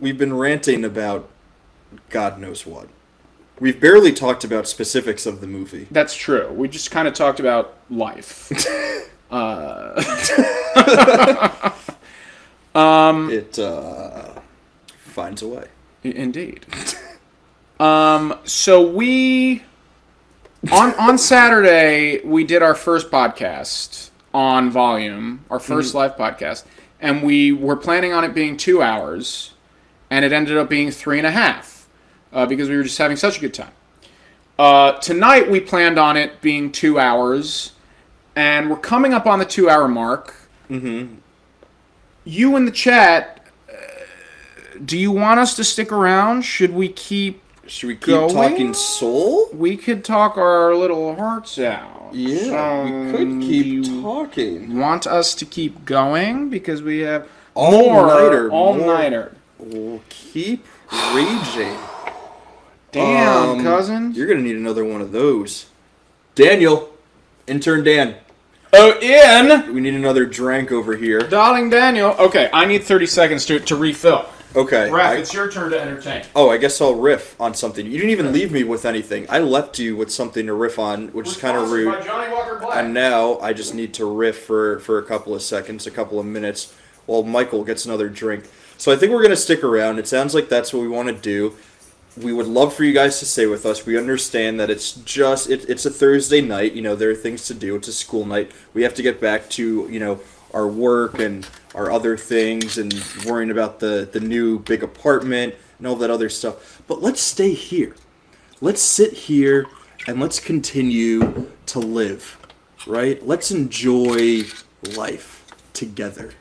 [0.00, 1.28] We've been ranting about
[2.10, 2.88] God knows what.
[3.58, 5.86] We've barely talked about specifics of the movie.
[5.90, 6.52] That's true.
[6.52, 8.52] We just kind of talked about life.
[9.28, 10.00] Uh,
[12.76, 14.25] um, it uh,
[15.16, 15.68] finds a way.
[16.04, 16.66] Indeed.
[17.78, 18.38] Um.
[18.44, 19.62] So we
[20.72, 26.64] on on Saturday we did our first podcast on volume, our 1st live podcast,
[27.02, 29.52] and we were planning on it being two hours,
[30.08, 31.86] and it ended up being three and a half
[32.32, 33.72] uh, because we were just having such a good time.
[34.58, 37.72] Uh, tonight we planned on it being two hours,
[38.34, 40.34] and we're coming up on the two hour mark.
[40.70, 41.16] Mm-hmm.
[42.24, 43.35] You in the chat
[44.84, 46.42] do you want us to stick around?
[46.42, 47.42] Should we keep?
[47.66, 48.32] Should we keep Going?
[48.34, 49.48] talking soul?
[49.52, 52.10] We could talk our little hearts out.
[52.12, 54.78] Yeah, we could keep talking.
[54.78, 59.36] Want us to keep going because we have All more nighter, all more- nighter.
[59.58, 60.64] We'll keep
[61.14, 61.76] raging.
[62.92, 64.14] Damn, Um, cousin.
[64.14, 65.66] You're gonna need another one of those.
[66.34, 66.90] Daniel,
[67.46, 68.14] intern Dan,
[68.72, 71.20] Oh, in, we need another drink over here.
[71.20, 72.14] darling Daniel.
[72.18, 74.26] Okay, I need thirty seconds to to refill.
[74.54, 74.88] Okay.
[74.90, 76.22] Raph, I- it's your turn to entertain.
[76.34, 77.84] oh, I guess I'll riff on something.
[77.86, 79.26] You didn't even leave me with anything.
[79.28, 81.92] I left you with something to riff on, which is kind of rude.
[81.92, 82.76] by Johnnie Walker Black.
[82.84, 86.18] And now I just need to riff for, for a couple of seconds, a couple
[86.18, 86.74] of minutes,
[87.06, 88.44] while Michael gets another drink.
[88.78, 89.98] So I think we're gonna stick around.
[89.98, 91.54] It sounds like that's what we want to do.
[92.20, 93.84] We would love for you guys to stay with us.
[93.84, 96.72] We understand that it's just it, it's a Thursday night.
[96.72, 97.76] You know there are things to do.
[97.76, 98.52] It's a school night.
[98.74, 100.20] We have to get back to you know
[100.54, 102.92] our work and our other things and
[103.26, 106.82] worrying about the the new big apartment and all that other stuff.
[106.88, 107.94] But let's stay here.
[108.60, 109.66] Let's sit here
[110.08, 112.38] and let's continue to live,
[112.86, 113.24] right?
[113.24, 114.44] Let's enjoy
[114.96, 116.32] life together.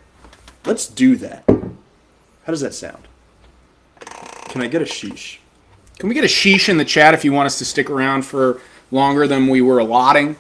[0.65, 1.43] Let's do that.
[1.48, 3.08] How does that sound?
[4.50, 5.38] Can I get a sheesh?
[6.00, 8.24] Can we get a sheesh in the chat if you want us to stick around
[8.24, 10.38] for longer than we were allotting?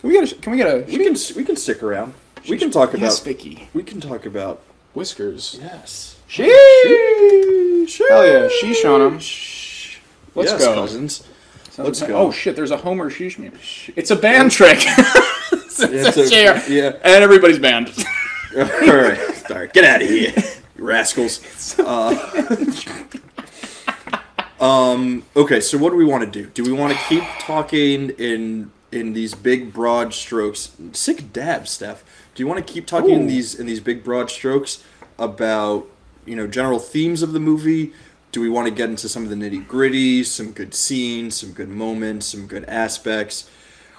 [0.00, 0.34] Can we get a?
[0.36, 0.78] Can we get a?
[0.84, 2.14] We can we can stick around.
[2.48, 3.68] We can talk about Yes, Vicky.
[3.72, 4.60] we can talk about
[4.94, 5.58] Whiskers.
[5.60, 6.16] yes.
[6.28, 6.48] Sheesh.
[6.86, 8.08] Sheesh.
[8.08, 9.12] Hell yeah, sheesh on 'em.
[9.14, 10.74] Let's yes, go.
[10.74, 11.22] cousins.
[11.78, 12.16] Let's go.
[12.16, 12.54] Oh shit!
[12.56, 13.58] There's a Homer sheesh meme.
[13.96, 14.78] It's a band trick.
[14.80, 16.92] it's It's a yeah.
[17.02, 17.88] And everybody's banned.
[18.56, 21.40] All right, all right, get out of here, you rascals.
[21.78, 22.14] Uh,
[24.60, 25.24] um.
[25.36, 26.48] Okay, so what do we want to do?
[26.50, 30.70] Do we want to keep talking in in these big broad strokes?
[30.92, 32.04] Sick dab, Steph.
[32.34, 34.82] Do you want to keep talking in these in these big broad strokes
[35.18, 35.86] about
[36.26, 37.92] you know general themes of the movie?
[38.32, 41.52] Do we want to get into some of the nitty gritty, some good scenes, some
[41.52, 43.48] good moments, some good aspects?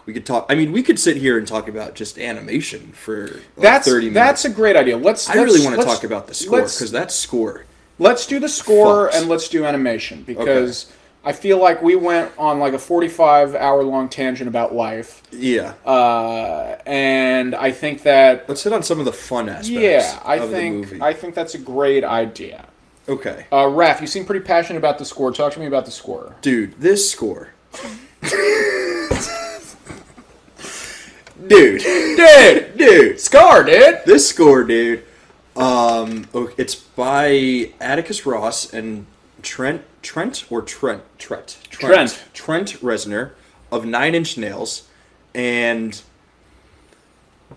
[0.05, 0.45] We could talk.
[0.49, 4.09] I mean, we could sit here and talk about just animation for like That's thirty
[4.09, 4.43] minutes.
[4.43, 4.97] that's a great idea.
[4.97, 5.29] Let's.
[5.29, 7.65] I really let's- want to talk about the score because that score.
[7.97, 10.91] Let's do the score and let's do animation because
[11.25, 15.73] I feel like we went on like a 45 hour long tangent about life, Yeah,
[15.85, 19.69] uh, and I think that let's hit on some of the fun aspects.
[19.69, 21.01] yeah, I think.
[21.01, 22.65] I think that's a great idea.
[23.09, 25.31] okay, Uh, Raph, you seem pretty passionate about the score.
[25.31, 26.35] Talk to me about the score.
[26.41, 27.49] dude, this score,
[31.47, 34.01] dude, Dude, dude, scar, dude.
[34.05, 35.03] this score, dude.
[35.55, 39.05] Um, it's by Atticus Ross and
[39.41, 42.23] Trent, Trent or Trent, Trent, Trent.
[42.31, 43.31] Trent Reznor
[43.71, 44.87] of Nine Inch Nails,
[45.33, 45.99] and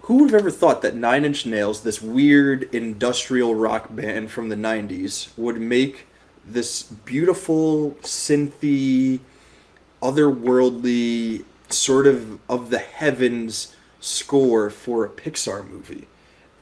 [0.01, 4.49] who would have ever thought that Nine Inch Nails, this weird industrial rock band from
[4.49, 6.07] the '90s, would make
[6.43, 9.21] this beautiful synthy,
[10.01, 16.09] otherworldly sort of of the heavens score for a Pixar movie?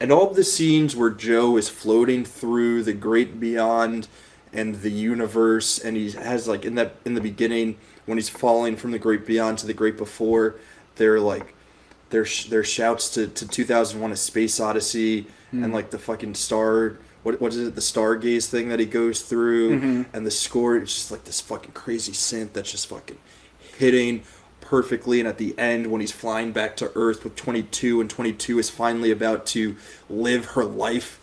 [0.01, 4.09] And all the scenes where Joe is floating through the great beyond
[4.53, 8.75] and the universe, and he has like in that in the beginning when he's falling
[8.75, 10.55] from the great beyond to the great before,
[10.95, 11.53] they're like
[12.09, 15.73] their their shouts to, to 2001: A Space Odyssey and hmm.
[15.73, 16.97] like the fucking star.
[17.23, 17.75] What, what is it?
[17.75, 20.15] The stargaze thing that he goes through, mm-hmm.
[20.15, 20.77] and the score.
[20.77, 23.17] It's just like this fucking crazy synth that's just fucking
[23.77, 24.23] hitting
[24.61, 25.19] perfectly.
[25.19, 28.69] And at the end, when he's flying back to Earth with 22, and 22 is
[28.69, 29.75] finally about to
[30.09, 31.19] live her life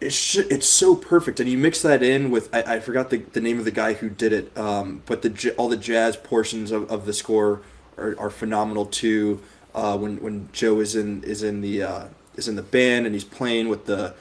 [0.00, 3.40] it's it's so perfect, and you mix that in with I, I forgot the, the
[3.40, 6.90] name of the guy who did it, um, but the all the jazz portions of,
[6.90, 7.62] of the score
[7.96, 9.40] are, are phenomenal too.
[9.74, 12.04] Uh, when when Joe is in is in the uh,
[12.36, 14.14] is in the band and he's playing with the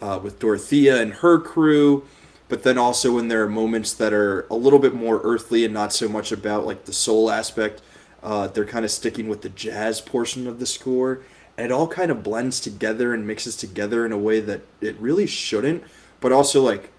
[0.00, 2.06] uh, with Dorothea and her crew,
[2.48, 5.74] but then also when there are moments that are a little bit more earthly and
[5.74, 7.82] not so much about like the soul aspect,
[8.22, 11.22] uh, they're kind of sticking with the jazz portion of the score,
[11.58, 15.26] it all kind of blends together and mixes together in a way that it really
[15.26, 15.84] shouldn't,
[16.20, 16.90] but also like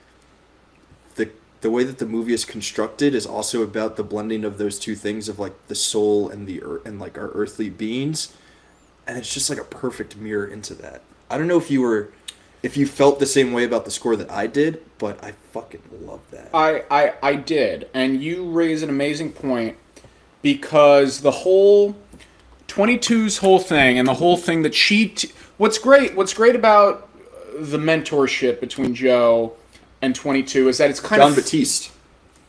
[1.16, 1.30] the
[1.62, 4.96] the way that the movie is constructed is also about the blending of those two
[4.96, 8.34] things of like the soul and the earth and like our earthly beings,
[9.06, 11.02] and it's just like a perfect mirror into that.
[11.30, 12.12] I don't know if you were
[12.64, 15.84] if you felt the same way about the score that I did, but I fucking
[16.02, 16.50] love that.
[16.54, 19.78] I, I I did, and you raise an amazing point
[20.42, 21.96] because the whole
[22.68, 27.10] 22's whole thing and the whole thing that she t- what's great what's great about
[27.60, 29.54] the mentorship between Joe
[30.02, 31.92] and 22 is that it's kind John of Jon Batiste.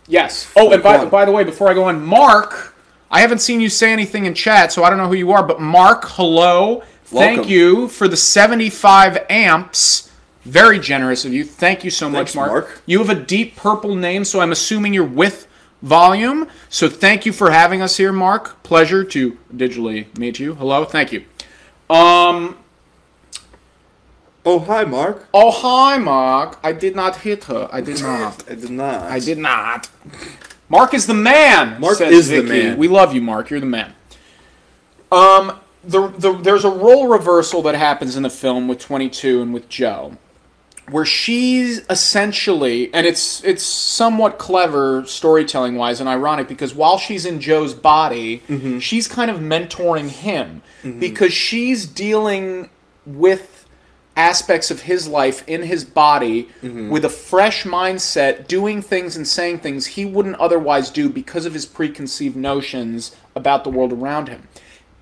[0.07, 0.51] Yes.
[0.57, 2.75] Oh, and by, by the way, before I go on, Mark,
[3.11, 5.43] I haven't seen you say anything in chat, so I don't know who you are,
[5.43, 6.83] but Mark, hello.
[7.05, 7.51] Thank Welcome.
[7.51, 10.11] you for the 75 amps.
[10.45, 11.45] Very generous of you.
[11.45, 12.51] Thank you so Thanks, much, Mark.
[12.51, 12.83] Mark.
[12.87, 15.47] You have a deep purple name, so I'm assuming you're with
[15.83, 16.49] volume.
[16.69, 18.63] So thank you for having us here, Mark.
[18.63, 20.55] Pleasure to digitally meet you.
[20.55, 20.85] Hello.
[20.85, 21.25] Thank you.
[21.91, 22.59] Um.
[24.45, 25.29] Oh hi, Mark.
[25.35, 26.59] Oh, hi, Mark.
[26.63, 27.69] I did not hit her.
[27.71, 28.45] I did not.
[28.51, 29.03] I did not.
[29.03, 29.91] I did not.
[30.71, 31.81] Mark is the man.
[31.81, 32.69] Mark is the Vicky.
[32.69, 32.79] man.
[32.79, 33.51] We love you, Mark.
[33.51, 33.95] You're the man.
[35.13, 39.53] Um, the, the there's a role reversal that happens in the film with 22 and
[39.53, 40.17] with Joe,
[40.91, 47.25] where she's essentially, and it's it's somewhat clever storytelling wise and ironic because while she's
[47.27, 48.79] in Joe's body, Mm-hmm.
[48.79, 50.63] she's kind of mentoring him
[51.01, 52.71] because she's dealing
[53.05, 53.67] with
[54.17, 59.59] aspects of his life in his body with a fresh mindset, doing things and saying
[59.59, 64.49] things he wouldn't otherwise do because of his preconceived notions about the world around him.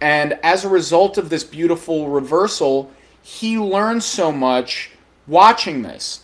[0.01, 2.91] And as a result of this beautiful reversal,
[3.23, 4.91] he learns so much
[5.27, 6.21] watching this.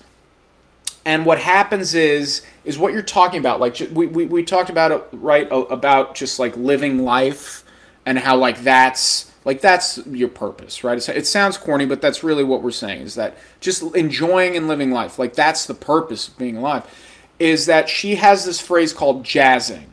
[1.04, 3.58] And what happens is is what you're talking about.
[3.60, 7.64] Like we, we, we talked about it right about just like living life
[8.06, 11.08] and how like that's like that's your purpose, right?
[11.08, 14.92] It sounds corny, but that's really what we're saying is that just enjoying and living
[14.92, 16.84] life, like that's the purpose of being alive.
[17.40, 19.86] Is that she has this phrase called jazzing,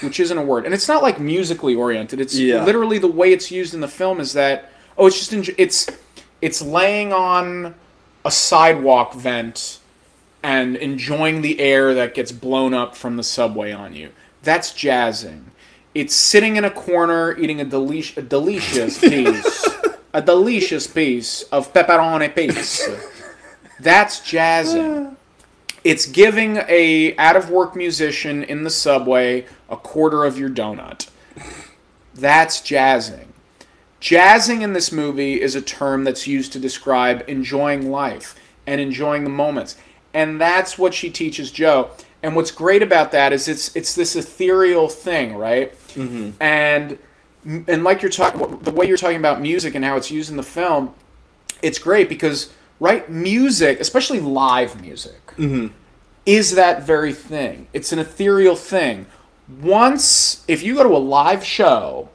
[0.00, 2.20] which isn't a word, and it's not like musically oriented.
[2.20, 2.64] It's Yeah.
[2.64, 5.86] literally the way it's used in the film is that oh, it's just it's
[6.42, 7.76] it's laying on
[8.28, 9.78] a sidewalk vent
[10.42, 14.10] and enjoying the air that gets blown up from the subway on you.
[14.42, 15.50] That's jazzing.
[15.94, 19.66] It's sitting in a corner eating a, delish- a delicious piece,
[20.12, 23.00] a delicious piece of pepperoni pizza.
[23.80, 25.16] That's jazzing.
[25.82, 31.08] It's giving a out of work musician in the subway a quarter of your donut.
[32.14, 33.27] That's jazzing.
[34.00, 38.36] Jazzing in this movie is a term that's used to describe enjoying life
[38.66, 39.76] and enjoying the moments.
[40.14, 41.90] And that's what she teaches Joe.
[42.22, 45.72] And what's great about that is it's it's this ethereal thing, right?
[45.94, 46.30] Mm-hmm.
[46.40, 46.98] And
[47.44, 50.36] and like you're talking the way you're talking about music and how it's used in
[50.36, 50.94] the film,
[51.62, 55.68] it's great because right music, especially live music, mm-hmm.
[56.26, 57.68] is that very thing.
[57.72, 59.06] It's an ethereal thing.
[59.60, 62.10] Once if you go to a live show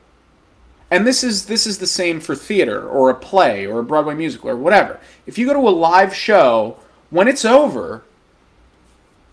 [0.94, 4.14] and this is this is the same for theater or a play or a Broadway
[4.14, 5.00] musical or whatever.
[5.26, 6.78] If you go to a live show,
[7.10, 8.04] when it's over,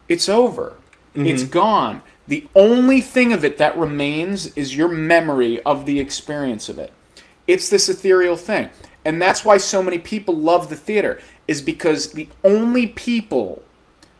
[0.09, 0.77] it's over.
[1.15, 1.27] Mm-hmm.
[1.27, 2.01] It's gone.
[2.27, 6.95] The only thing of it that remains is your memory of the experience of it.
[7.47, 8.71] It's this ethereal thing.
[9.05, 13.63] And that's why so many people love the theater is because the only people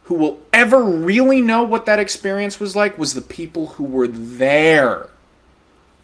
[0.05, 4.09] who will ever really know what that experience was like was the people who were
[4.09, 5.09] there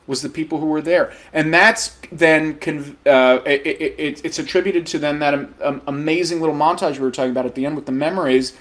[0.07, 2.59] was the people who were there, and that's then
[3.07, 7.11] uh, it, it, it, it's attributed to then that um, amazing little montage we were
[7.11, 8.57] talking about at the end with the memories.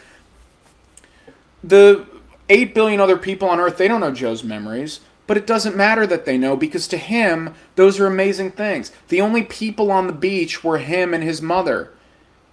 [1.63, 2.05] The
[2.49, 6.07] eight billion other people on Earth they don't know Joe's memories, but it doesn't matter
[6.07, 8.91] that they know because to him those are amazing things.
[9.09, 11.93] The only people on the beach were him and his mother,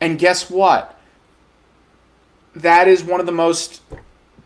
[0.01, 0.99] and guess what?
[2.55, 3.81] That is one of the most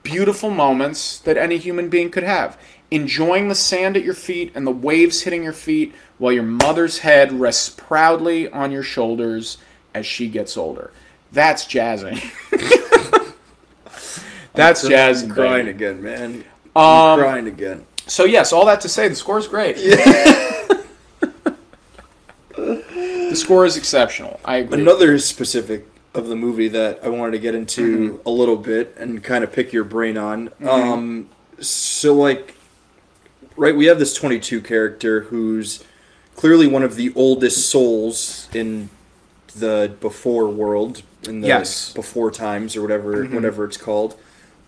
[0.06, 2.56] beautiful moments that any human being could have
[2.92, 6.98] enjoying the sand at your feet and the waves hitting your feet while your mother's
[6.98, 9.58] head rests proudly on your shoulders
[9.92, 10.92] as she gets older.
[11.32, 12.20] That's jazzing.
[14.54, 15.30] That's I'm jazzing.
[15.30, 15.84] crying baby.
[15.84, 16.44] again, man.
[16.76, 17.84] I'm Um, crying again.
[18.06, 19.76] So yes, all that to say, the score is great.
[22.56, 24.38] the score is exceptional.
[24.44, 24.80] I agree.
[24.80, 25.86] Another specific
[26.16, 28.28] of the movie that I wanted to get into Mm-hmm.
[28.28, 30.50] a little bit and kind of pick your brain on.
[30.66, 31.28] Um,
[31.60, 32.54] so like,
[33.56, 35.84] right, we have this 22 character who's
[36.34, 38.90] clearly one of the oldest souls in
[39.56, 41.88] the before world, in the Yes.
[41.90, 41.96] Mm-hmm.
[41.96, 44.16] before times or whatever whatever it's called.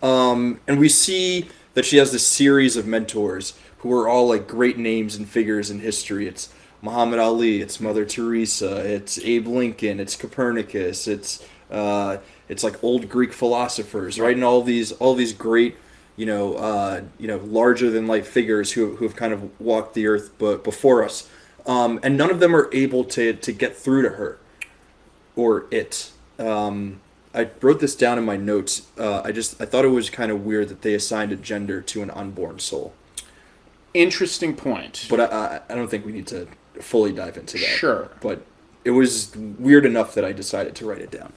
[0.01, 4.47] Um, and we see that she has this series of mentors who are all like
[4.47, 6.27] great names and figures in history.
[6.27, 6.49] It's
[6.81, 12.17] Muhammad Ali, it's Mother Teresa, it's Abe Lincoln, it's Copernicus, it's uh,
[12.47, 14.35] it's like old Greek philosophers, right?
[14.35, 15.75] And all these all these great,
[16.15, 19.93] you know, uh, you know, larger than life figures who who have kind of walked
[19.93, 21.29] the earth but before us.
[21.65, 24.39] Um, and none of them are able to to get through to her
[25.35, 26.11] or it.
[26.39, 27.01] Um,
[27.33, 28.87] I wrote this down in my notes.
[28.97, 31.81] Uh, I just I thought it was kind of weird that they assigned a gender
[31.81, 32.93] to an unborn soul,
[33.93, 35.05] Interesting point.
[35.09, 36.47] but I, I, I don't think we need to
[36.79, 37.67] fully dive into that.
[37.67, 38.09] Sure.
[38.21, 38.45] But
[38.83, 41.33] it was weird enough that I decided to write it down.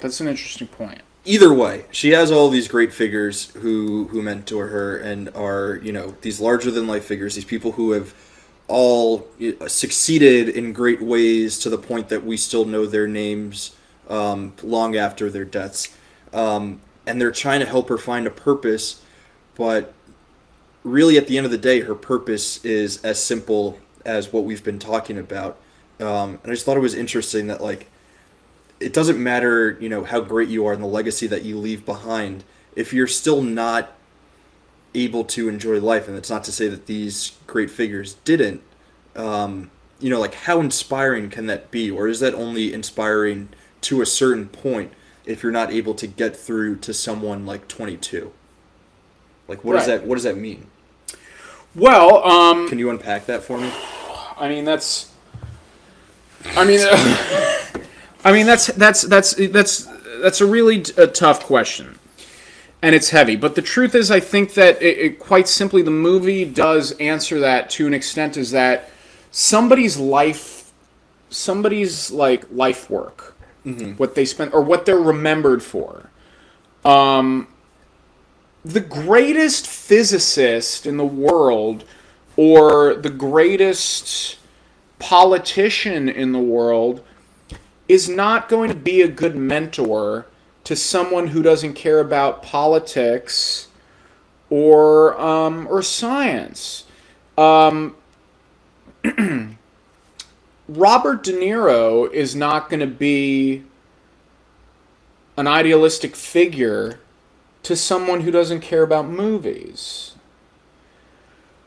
[0.00, 1.00] That's an interesting point.
[1.24, 5.92] Either way, she has all these great figures who who mentor her and are you
[5.92, 7.36] know these larger than life figures.
[7.36, 8.12] These people who have
[8.66, 9.28] all
[9.66, 13.76] succeeded in great ways to the point that we still know their names
[14.08, 15.94] um, long after their deaths.
[16.32, 19.02] Um, and they're trying to help her find a purpose,
[19.56, 19.92] but
[20.84, 24.64] really at the end of the day, her purpose is as simple as what we've
[24.64, 25.58] been talking about.
[26.00, 27.88] Um, and I just thought it was interesting that like
[28.80, 31.86] it doesn't matter, you know, how great you are and the legacy that you leave
[31.86, 32.44] behind
[32.74, 33.92] if you're still not
[34.94, 36.08] able to enjoy life.
[36.08, 38.62] And it's not to say that these great figures didn't.
[39.14, 43.50] Um, you know, like how inspiring can that be, or is that only inspiring
[43.82, 44.92] to a certain point
[45.24, 48.32] if you're not able to get through to someone like 22?
[49.46, 50.66] Like, what does that what does that mean?
[51.74, 53.70] Well, um, Can you unpack that for me?
[54.36, 55.10] I mean that's.
[56.56, 56.80] I mean,
[58.24, 59.88] I mean that's that's that's that's
[60.20, 61.98] that's a really t- a tough question,
[62.82, 63.36] and it's heavy.
[63.36, 67.40] But the truth is, I think that it, it, quite simply, the movie does answer
[67.40, 68.36] that to an extent.
[68.36, 68.90] Is that
[69.30, 70.72] somebody's life,
[71.30, 73.36] somebody's like life work,
[73.96, 76.10] what they spent or what they're remembered for.
[76.84, 77.46] Um,
[78.64, 81.84] the greatest physicist in the world
[82.36, 84.38] or the greatest
[84.98, 87.02] politician in the world
[87.88, 90.26] is not going to be a good mentor
[90.64, 93.68] to someone who doesn't care about politics
[94.48, 96.84] or um, or science.
[97.36, 97.96] Um,
[100.68, 103.64] Robert De Niro is not going to be
[105.36, 107.00] an idealistic figure
[107.62, 110.14] to someone who doesn't care about movies.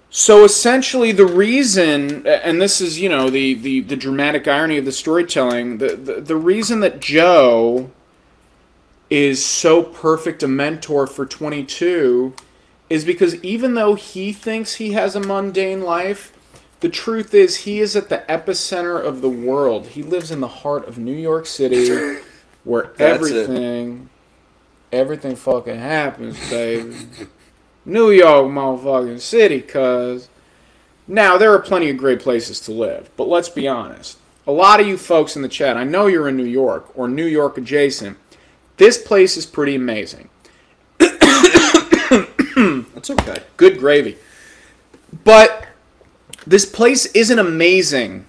[0.10, 4.86] So essentially, the reason, and this is, you know, the, the, the dramatic irony of
[4.86, 7.92] the storytelling, the, the, the reason that Joe
[9.10, 12.34] is so perfect a mentor for 22
[12.90, 16.32] is because even though he thinks he has a mundane life,
[16.80, 19.88] the truth is he is at the epicenter of the world.
[19.88, 22.22] He lives in the heart of New York City
[22.64, 24.10] where everything
[24.96, 26.96] everything fucking happens, baby.
[27.86, 30.30] New York motherfucking city, cuz.
[31.08, 34.18] Now, there are plenty of great places to live, but let's be honest.
[34.48, 37.08] A lot of you folks in the chat, I know you're in New York or
[37.08, 38.18] New York adjacent.
[38.78, 40.30] This place is pretty amazing.
[40.98, 41.20] That's
[43.10, 43.44] okay.
[43.58, 44.18] Good gravy.
[45.24, 45.68] But
[46.46, 48.26] this place isn't amazing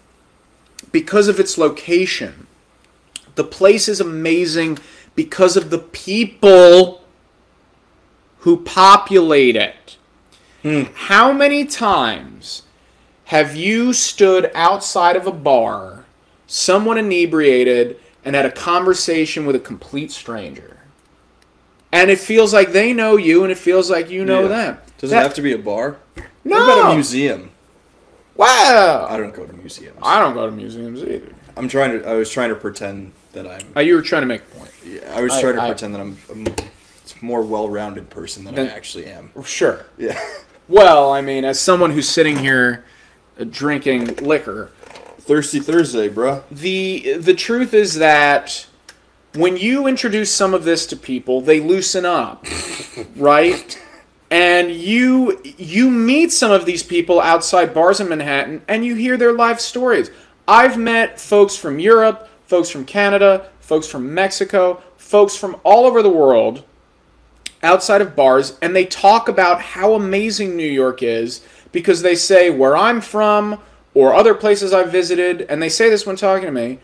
[0.92, 2.46] because of its location.
[3.34, 4.78] The place is amazing
[5.16, 7.02] because of the people
[8.40, 9.96] who populate it.
[10.94, 12.62] How many times
[13.26, 16.04] have you stood outside of a bar,
[16.48, 20.78] someone inebriated, and had a conversation with a complete stranger?
[21.92, 24.48] And it feels like they know you, and it feels like you know Yeah.
[24.48, 24.78] them.
[24.98, 25.96] Does That- it have to be a bar?
[26.44, 26.56] No.
[26.58, 27.50] What about a museum?
[28.34, 29.06] Wow.
[29.08, 29.96] I don't go to museums.
[30.02, 31.32] I don't go to museums either.
[31.56, 32.08] I'm trying to.
[32.08, 33.60] I was trying to pretend that I'm.
[33.76, 34.70] Uh, you were trying to make a point.
[34.86, 38.54] Yeah, I was I- trying to I- pretend that I'm a more well-rounded person than
[38.54, 39.30] Then- I actually am.
[39.44, 39.86] Sure.
[39.98, 40.18] Yeah.
[40.68, 42.84] Well, I mean, as someone who's sitting here
[43.40, 44.72] uh, drinking liquor,
[45.20, 46.42] Thirsty Thursday, bruh.
[46.50, 48.66] the the truth is that
[49.36, 52.44] when you introduce some of this to people, they loosen up,
[53.16, 53.80] right?
[54.28, 59.16] And you you meet some of these people outside bars in Manhattan, and you hear
[59.16, 60.10] their life stories.
[60.48, 66.00] I've met folks from Europe, folks from Canada, folks from Mexico, folks from all over
[66.00, 66.64] the world
[67.64, 71.40] outside of bars and they talk about how amazing New York is
[71.72, 73.60] because they say where I'm from
[73.92, 76.78] or other places I've visited and they say this when talking to me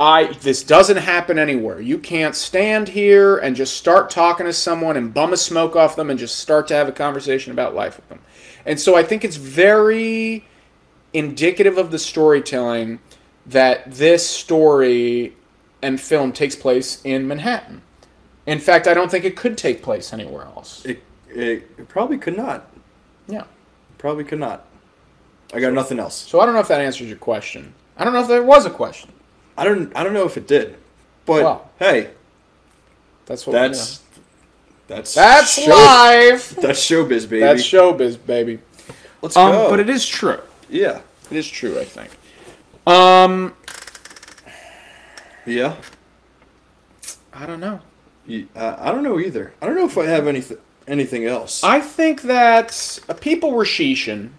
[0.00, 1.80] I this doesn't happen anywhere.
[1.80, 5.94] You can't stand here and just start talking to someone and bum a smoke off
[5.94, 8.20] them and just start to have a conversation about life with them.
[8.66, 10.44] And so I think it's very
[11.12, 12.98] indicative of the storytelling
[13.46, 15.34] that this story
[15.82, 17.82] and film takes place in Manhattan.
[18.46, 20.84] In fact, I don't think it could take place anywhere else.
[20.84, 22.70] It, it, it probably could not.
[23.26, 23.44] Yeah.
[23.98, 24.64] Probably could not.
[25.52, 26.14] I got nothing else.
[26.14, 27.74] So I don't know if that answers your question.
[27.96, 29.10] I don't know if there was a question.
[29.56, 29.94] I don't.
[29.96, 30.76] I don't know if it did,
[31.26, 32.10] but Well, hey,
[33.26, 34.00] That's what that's
[34.88, 36.56] we're that's that's show, live.
[36.62, 37.40] That's showbiz, baby.
[37.40, 38.60] That's showbiz, baby.
[39.20, 39.68] Let's Um, go.
[39.70, 40.40] but it is true.
[40.70, 41.00] yeah,
[41.30, 41.78] It is true.
[41.78, 42.10] I think.
[42.86, 43.54] Um,
[45.48, 45.76] yeah.
[47.32, 47.80] I don't know.
[48.54, 49.54] Uh, I don't know either.
[49.62, 51.62] I don't know if I have anything anything else.
[51.62, 54.30] I think that uh, people were sheeshing,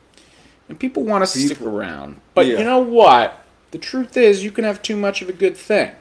[0.67, 2.19] and people want us to stick around.
[2.33, 2.59] But Yeah.
[2.59, 3.43] you know what?
[3.71, 5.91] The truth is, you can have too much of a good thing.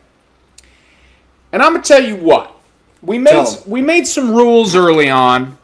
[1.53, 2.55] And I'm gonna tell you what.
[3.01, 5.57] We made we made some rules early on.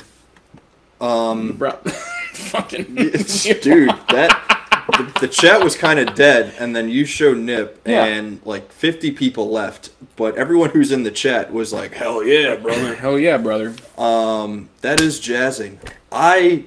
[1.00, 1.72] Um, bro.
[2.32, 4.58] Fucking dude, that
[4.96, 8.04] the, the chat was kind of dead, and then you show Nip, Yeah.
[8.04, 12.56] and like fifty people left, but everyone who's in the chat was like, "Hell yeah,
[12.56, 13.74] brother." Hell yeah, brother.
[13.98, 15.78] Um, that is jazzing.
[16.10, 16.64] I,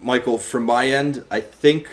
[0.00, 1.88] Michael, from my end, I think,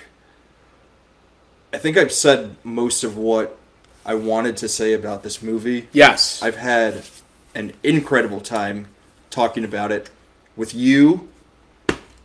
[1.73, 3.57] I think I've said most of what
[4.09, 5.87] I wanted to say about this movie.
[5.93, 6.41] Yes.
[6.41, 7.03] I've had
[7.53, 8.87] an incredible time
[9.29, 10.09] talking about it
[10.55, 11.29] with you,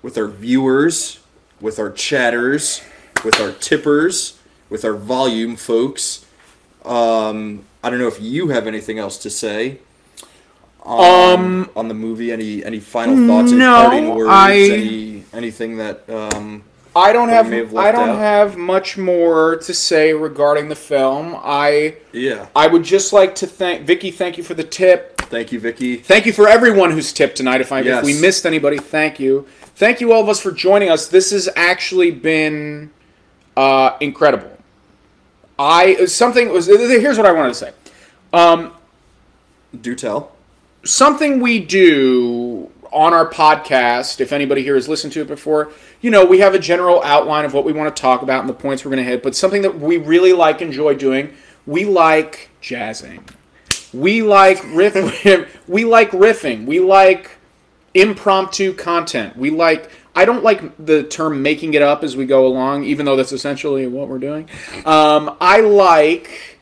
[0.00, 1.18] with our viewers,
[1.60, 2.80] with our chatters,
[3.22, 4.38] with our tippers,
[4.70, 6.24] with our volume folks.
[6.86, 9.80] Um, I don't know if you have anything else to say.
[10.84, 15.24] On, on the movie, any any final thoughts, any Um, no, parting words, I- any
[15.34, 16.62] anything that um,
[16.96, 18.18] I don't have, have I don't out.
[18.18, 21.34] have much more to say regarding the film.
[21.42, 22.46] I yeah.
[22.54, 24.10] I would just like to thank Vicky.
[24.10, 25.20] Thank you for the tip.
[25.22, 25.96] Thank you, Vicky.
[25.96, 27.60] Thank you for everyone who's tipped tonight.
[27.60, 29.46] If I if we missed anybody, thank you.
[29.76, 31.08] Thank you all of us for joining us.
[31.08, 32.92] This has actually been
[33.56, 34.56] uh, incredible.
[35.58, 37.72] I something was here's what I wanted to say.
[39.80, 40.32] Do tell.
[40.84, 46.10] something we do on our podcast, if anybody here has listened to it before, you
[46.10, 48.54] know, we have a general outline of what we want to talk about and the
[48.54, 51.34] points we're going to hit, but something that we really like, enjoy doing,
[51.66, 53.24] we like jazzing.
[53.92, 54.94] We like riff
[55.68, 56.66] we like riffing.
[56.66, 57.30] We like
[57.94, 59.36] impromptu content.
[59.36, 63.04] We like I don't like the term making it up as we go along, even
[63.06, 64.48] though that's essentially what we're doing.
[64.84, 66.53] Um, I like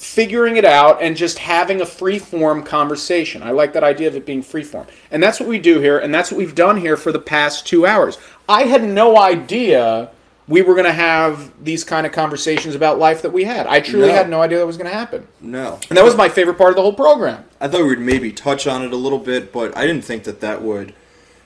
[0.00, 3.42] figuring it out and just having a free form conversation.
[3.42, 4.86] I like that idea of it being free form.
[5.10, 7.66] And that's what we do here, and that's what we've done here for the past
[7.66, 8.16] two hours.
[8.48, 10.10] I had no idea
[10.48, 13.66] we were going to have these kind of conversations about life that we had.
[13.66, 14.14] I truly No.
[14.14, 15.28] had no idea that was going to happen.
[15.40, 15.78] No.
[15.90, 17.44] And that was my favorite part of the whole program.
[17.60, 20.24] I thought we would maybe touch on it a little bit, but I didn't think
[20.24, 20.94] that that would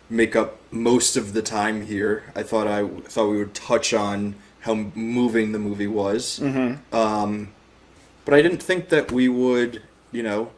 [0.09, 2.23] make up most of the time here.
[2.37, 6.39] I thought I thought we would touch on how moving the movie was.
[6.41, 6.95] Mm-hmm.
[6.97, 7.49] Um,
[8.25, 10.51] but I didn't think that we would, you know,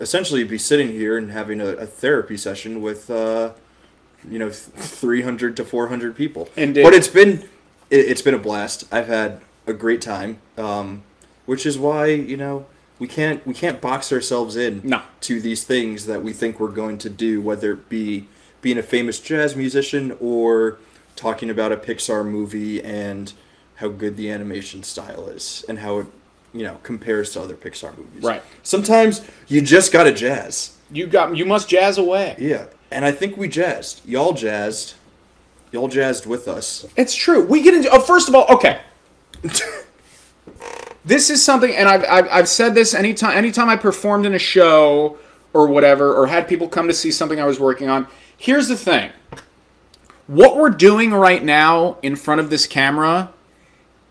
[0.00, 3.52] essentially be sitting here and having a, a therapy session with, uh,
[4.28, 6.48] you know, three hundred to four hundred people.
[6.56, 6.82] Indeed.
[6.82, 7.48] But it's been
[7.90, 8.84] it, it's been a blast.
[8.92, 11.02] I've had a great time, um,
[11.46, 12.66] which is why you know
[12.98, 15.02] we can't we can't box ourselves in No.
[15.22, 18.28] to these things that we think we're going to do, whether it be
[18.60, 20.78] being a famous jazz musician or
[21.16, 23.32] talking about a Pixar movie and
[23.76, 26.06] how good the animation style is and how it
[26.54, 28.22] you know compares to other Pixar movies.
[28.22, 28.42] Right.
[28.62, 30.76] Sometimes you just gotta jazz.
[30.90, 32.36] You got you must jazz away.
[32.38, 32.66] Yeah.
[32.90, 34.06] And I think we jazzed.
[34.06, 34.94] Y'all jazzed.
[35.72, 36.86] Y'all jazzed with us.
[36.96, 37.44] It's true.
[37.44, 37.90] We get into.
[37.90, 38.80] Oh, first of all, okay.
[41.04, 44.38] this is something, and I've, I've I've said this anytime anytime I performed in a
[44.38, 45.18] show
[45.52, 48.06] or whatever, or had people come to see something I was working on.
[48.36, 49.10] Here's the thing.
[50.28, 53.32] What we're doing right now in front of this camera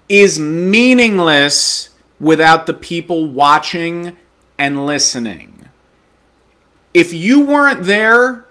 [0.10, 1.90] is meaningless
[2.20, 4.16] without the people watching
[4.58, 5.68] and listening.
[6.94, 8.46] If you weren't there,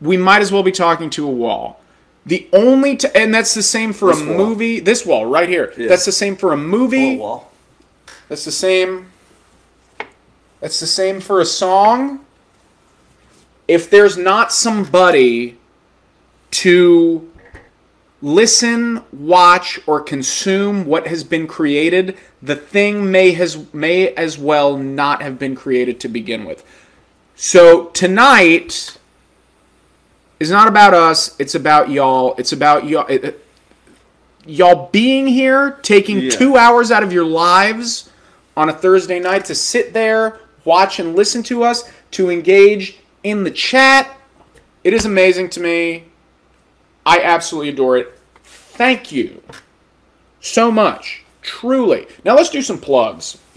[0.00, 1.80] we might as well be talking to a wall.
[2.26, 4.36] The only t- and that's the same for This a wall.
[4.36, 4.80] movie.
[4.80, 5.72] This wall right here.
[5.76, 5.88] Yeah.
[5.88, 7.16] That's the same for a movie.
[7.16, 7.50] wall.
[8.28, 9.06] That's the same.
[10.60, 12.24] That's the same for a song.
[13.68, 15.56] If there's not somebody
[16.52, 17.29] to
[18.22, 24.76] listen, watch, or consume what has been created, the thing may has may as well
[24.76, 26.64] not have been created to begin with.
[27.36, 28.96] So tonight
[30.38, 31.34] is not about us.
[31.38, 32.34] It's about y'all.
[32.38, 33.06] It's about y'all.
[33.08, 33.44] it-
[34.46, 36.30] y'all being here, taking Yeah.
[36.30, 38.08] two hours out of your lives
[38.56, 43.44] on a Thursday night to sit there, watch and listen to us, to engage in
[43.44, 44.08] the chat.
[44.82, 46.04] It is amazing to me.
[47.10, 48.16] I absolutely adore it.
[48.44, 49.42] Thank you
[50.40, 51.24] so much.
[51.42, 52.06] Truly.
[52.24, 53.36] Now let's do some plugs.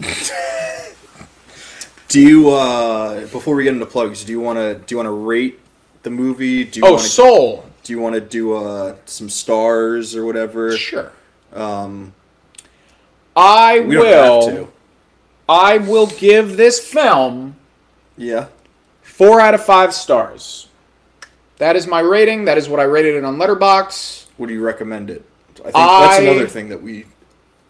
[2.08, 5.58] Do you uh before we get into plugs, do you wanna do you wanna rate
[6.02, 6.64] the movie?
[6.64, 7.70] Do you Oh, wanna Soul.
[7.82, 10.76] do you wanna do uh some stars or whatever?
[10.76, 11.10] Sure.
[11.52, 12.12] Um
[13.36, 14.70] I will.
[15.48, 17.56] I will give this film
[18.16, 18.46] Yeah.
[19.02, 20.68] four out of five stars.
[21.64, 22.44] That is my rating.
[22.44, 24.26] That is what I rated it on Letterboxd.
[24.36, 25.24] Would you recommend it?
[25.52, 27.06] I think that's I- another thing that we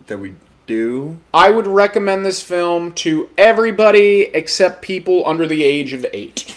[0.08, 0.34] that we
[0.66, 1.20] do.
[1.32, 6.56] I would recommend this film to everybody except people under the age of eight.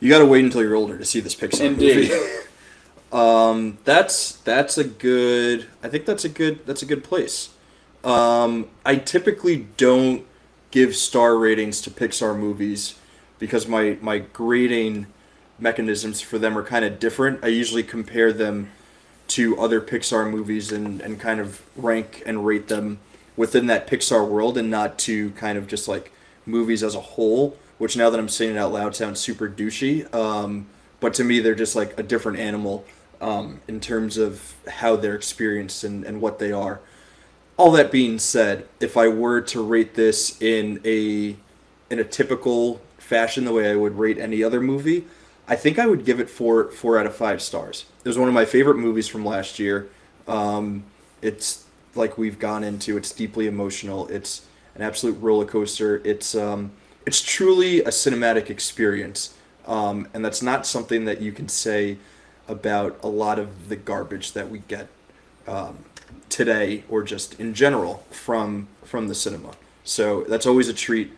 [0.00, 2.10] You gotta wait until you're older to see this Pixar Indeed.
[2.10, 2.30] movie.
[3.12, 5.68] um, that's that's a good.
[5.80, 6.66] I think that's a good.
[6.66, 7.50] That's a good place.
[8.02, 10.26] Um, I typically don't
[10.72, 12.96] give star ratings to Pixar movies
[13.42, 15.04] because my my grading
[15.58, 17.42] mechanisms for them are kind of different.
[17.42, 18.70] I usually compare them
[19.28, 23.00] to other Pixar movies and, and kind of rank and rate them
[23.36, 26.12] within that Pixar world and not to kind of just like
[26.46, 30.12] movies as a whole, which now that I'm saying it out loud sounds super douchey.
[30.14, 30.66] Um,
[31.00, 32.84] but to me, they're just like a different animal
[33.20, 36.80] um, in terms of how they're experienced and, and what they are.
[37.56, 41.34] All that being said, if I were to rate this in a
[41.90, 42.80] in a typical
[43.12, 45.04] fashion, the way I would rate any other movie,
[45.46, 47.84] I think I would give it four four out of five stars.
[48.04, 49.90] It was one of my favorite movies from last year.
[50.26, 50.84] Um,
[51.20, 52.96] it's like we've gone into.
[52.96, 54.08] It's deeply emotional.
[54.08, 56.00] It's an absolute roller coaster.
[56.04, 56.72] It's um,
[57.04, 59.34] it's truly a cinematic experience,
[59.66, 61.98] um, and that's not something that you can say
[62.48, 64.88] about a lot of the garbage that we get
[65.46, 65.84] um,
[66.30, 69.52] today or just in general from from the cinema.
[69.84, 71.12] So that's always a treat.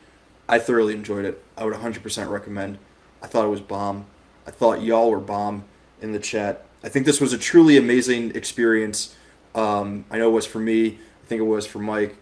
[0.49, 1.43] I thoroughly enjoyed it.
[1.57, 2.79] I would 100% recommend.
[3.23, 4.07] I thought it was bomb.
[4.47, 5.65] I thought y'all were bomb
[6.01, 6.67] in the chat.
[6.83, 9.17] I think this was a truly amazing experience.
[9.55, 10.99] Um, I know it was for me.
[11.23, 12.17] I think it was for Mike.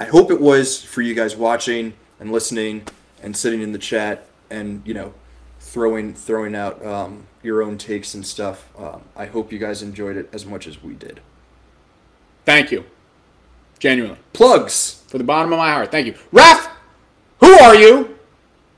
[0.00, 2.86] I hope it was for you guys watching and listening
[3.22, 5.14] and sitting in the chat and you know
[5.60, 8.68] throwing throwing out um, your own takes and stuff.
[8.76, 11.20] Um, I hope you guys enjoyed it as much as we did.
[12.44, 12.84] Thank you.
[13.78, 14.18] Genuinely.
[14.32, 15.02] Plugs.
[15.06, 15.90] For the bottom of my heart.
[15.90, 16.14] Thank you.
[16.32, 16.70] Raph,
[17.44, 18.18] who are you?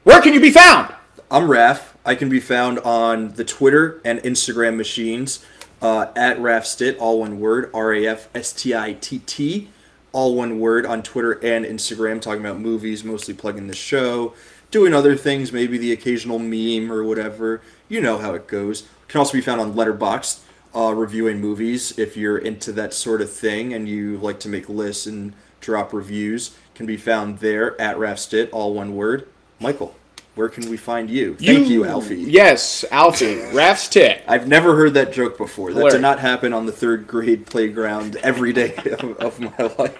[0.02, 0.92] Where can you be found?
[1.30, 1.94] I'm Raph.
[2.04, 5.44] I can be found on the Twitter and Instagram machines
[5.80, 9.68] uh, at Rafstitt, all one word, R A F S T I T T,
[10.10, 14.34] all one word on Twitter and Instagram, talking about movies, mostly plugging the show,
[14.72, 17.62] doing other things, maybe the occasional meme or whatever.
[17.88, 18.88] You know how it goes.
[19.06, 20.40] Can also be found on Letterboxd,
[20.74, 21.96] uh, reviewing movies.
[21.96, 25.92] If you're into that sort of thing and you like to make lists and drop
[25.92, 29.28] reviews, can be found there at Rafstitt, all one word.
[29.58, 29.96] Michael,
[30.34, 31.34] where can we find you?
[31.36, 32.16] Thank you, Alfie.
[32.16, 33.36] Yes, Alfie.
[33.54, 34.22] Raph's Tit.
[34.28, 35.70] I've never heard that joke before.
[35.70, 35.94] That Hilarious.
[35.94, 39.98] did not happen on the third grade playground every day of, of my life.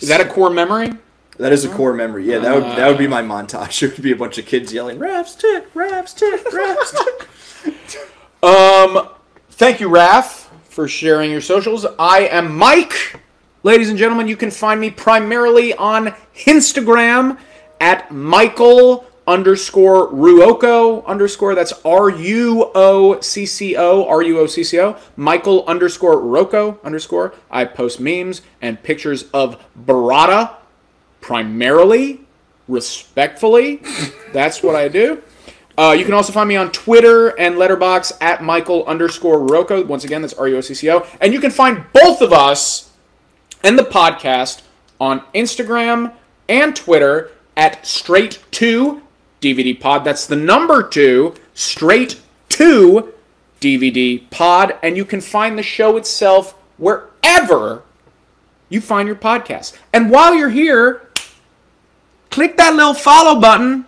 [0.00, 0.90] Is that a core memory?
[1.38, 2.24] That is a core memory.
[2.24, 3.82] Yeah, that would that would be my montage.
[3.82, 6.94] It would be a bunch of kids yelling, "Raps tit, raps tit, raps
[7.64, 7.98] tit."
[8.40, 9.08] Um,
[9.50, 11.84] thank you, Raph, for sharing your socials.
[11.98, 13.20] I am Mike.
[13.64, 17.38] Ladies and gentlemen, you can find me primarily on Instagram
[17.80, 21.54] at Michael underscore Ruocco underscore.
[21.54, 24.98] That's R U O C C O R U O C C O.
[25.16, 27.32] Michael underscore Ruocco underscore.
[27.50, 30.56] I post memes and pictures of Barada
[31.22, 32.20] primarily,
[32.68, 33.80] respectfully.
[34.34, 35.22] That's what I do.
[35.78, 39.86] Uh, you can also find me on Twitter and Letterboxd at Michael underscore Ruocco.
[39.86, 41.06] Once again, that's R U O C C O.
[41.22, 42.90] And you can find both of us
[43.64, 44.62] and the podcast
[45.00, 46.12] on Instagram
[46.48, 49.02] and Twitter at straight to
[49.40, 50.04] DVD pod.
[50.04, 53.12] That's the number two, straight to
[53.60, 54.76] DVD pod.
[54.82, 57.82] And you can find the show itself wherever
[58.68, 59.76] you find your podcast.
[59.92, 61.08] And while you're here,
[62.30, 63.86] click that little follow button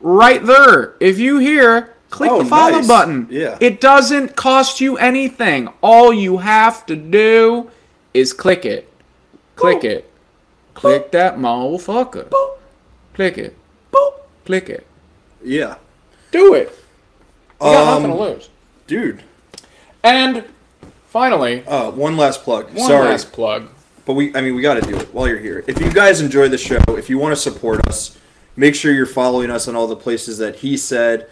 [0.00, 0.94] right there.
[1.00, 2.88] If you hear, click Oh, the follow nice.
[2.88, 3.28] button.
[3.30, 3.58] Yeah.
[3.60, 5.68] It doesn't cost you anything.
[5.82, 7.70] All you have to do
[8.14, 8.87] is click it.
[9.58, 9.84] Click Boop.
[9.84, 10.10] it.
[10.74, 12.30] Click that motherfucker.
[13.14, 13.56] Click it.
[14.44, 14.86] Click it.
[15.44, 15.76] Yeah,
[16.32, 16.70] Do it.
[17.60, 18.48] You got Um, nothing to lose.
[18.86, 19.22] dude.
[20.02, 20.44] And
[21.08, 22.66] finally, Uh, one last plug.
[22.72, 23.68] one Sorry, last plug.
[24.06, 25.64] but we I mean we got to do it while you're here.
[25.66, 28.16] If you guys enjoy the show, if you want to support us,
[28.56, 31.26] make sure you're following us on all the places that he said.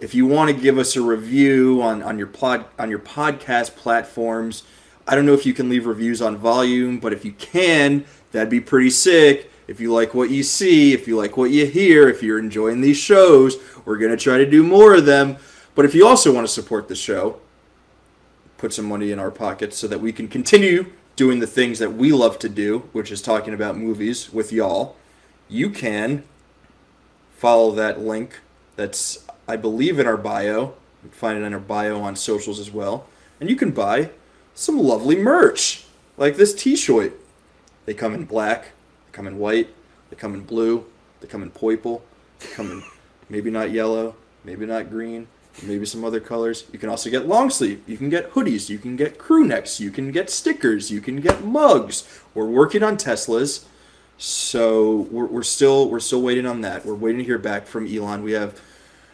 [0.00, 3.76] If you want to give us a review on on your pod on your podcast
[3.76, 4.62] platforms,
[5.08, 8.50] I don't know if you can leave reviews on volume, but if you can, that'd
[8.50, 9.50] be pretty sick.
[9.66, 12.82] If you like what you see, if you like what you hear, if you're enjoying
[12.82, 13.56] these shows,
[13.86, 15.38] we're going to try to do more of them.
[15.74, 17.40] But if you also want to support the show,
[18.58, 21.94] put some money in our pockets so that we can continue doing the things that
[21.94, 24.94] we love to do, which is talking about movies with y'all,
[25.48, 26.22] you can
[27.38, 28.40] follow that link
[28.76, 30.74] that's, I believe, in our bio.
[31.02, 33.06] You can find it in our bio on socials as well.
[33.40, 34.10] And you can buy
[34.58, 35.84] some lovely merch,
[36.16, 37.12] like this t shirt.
[37.86, 38.72] They come in black,
[39.06, 39.68] they come in white,
[40.10, 40.84] they come in blue,
[41.20, 42.02] they come in purple,
[42.40, 42.82] they come in
[43.28, 45.28] maybe not yellow, maybe not green,
[45.62, 46.64] maybe some other colors.
[46.72, 47.82] You can also get long sleeve.
[47.86, 48.68] You can get hoodies.
[48.68, 49.78] You can get crew necks.
[49.78, 50.90] You can get stickers.
[50.90, 52.02] You can get mugs.
[52.34, 53.64] We're working on Teslas,
[54.16, 56.84] so we're, we're still we're still waiting on that.
[56.84, 58.24] We're waiting to hear back from Elon.
[58.24, 58.60] We have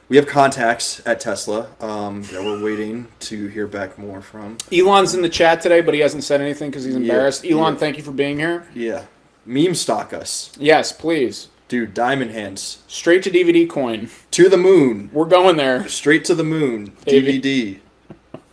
[0.08, 4.58] we have contacts at Tesla um, that we're waiting to hear back more from.
[4.72, 7.44] Elon's in the chat today, but he hasn't said anything because he's embarrassed.
[7.44, 7.78] Elon, yeah.
[7.80, 8.66] thank you for being here.
[8.74, 9.04] Yeah,
[9.46, 11.48] meme stock us, Yes, please.
[11.68, 11.94] dude.
[11.94, 14.10] Diamond hands Straight to DVD coin.
[14.32, 15.08] to the moon.
[15.12, 15.88] We're going there.
[15.88, 16.92] Straight to the moon.
[17.06, 17.80] Baby.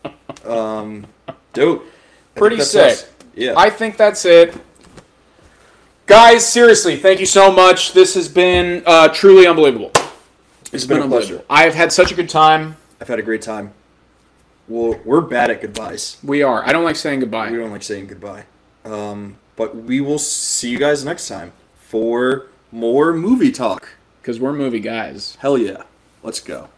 [0.05, 0.49] DVD.
[0.49, 1.05] um,
[1.53, 1.85] dope.
[2.35, 2.91] I Pretty sick.
[2.93, 3.09] us.
[3.35, 3.53] Yeah.
[3.57, 4.55] I think that's it.
[6.05, 7.93] Guys, seriously, thank you so much.
[7.93, 9.91] This has been uh, truly unbelievable.
[10.71, 11.43] It's been a pleasure.
[11.49, 12.77] I have had such a good time.
[12.99, 13.73] I've had a great time.
[14.67, 16.17] Well, we're bad at goodbyes.
[16.23, 16.65] We are.
[16.65, 17.51] I don't like saying goodbye.
[17.51, 18.45] We don't like saying goodbye.
[18.85, 23.89] Um, but we will see you guys next time for more movie talk.
[24.21, 25.35] Because we're movie guys.
[25.41, 25.83] Hell yeah.
[26.23, 26.69] Let's go.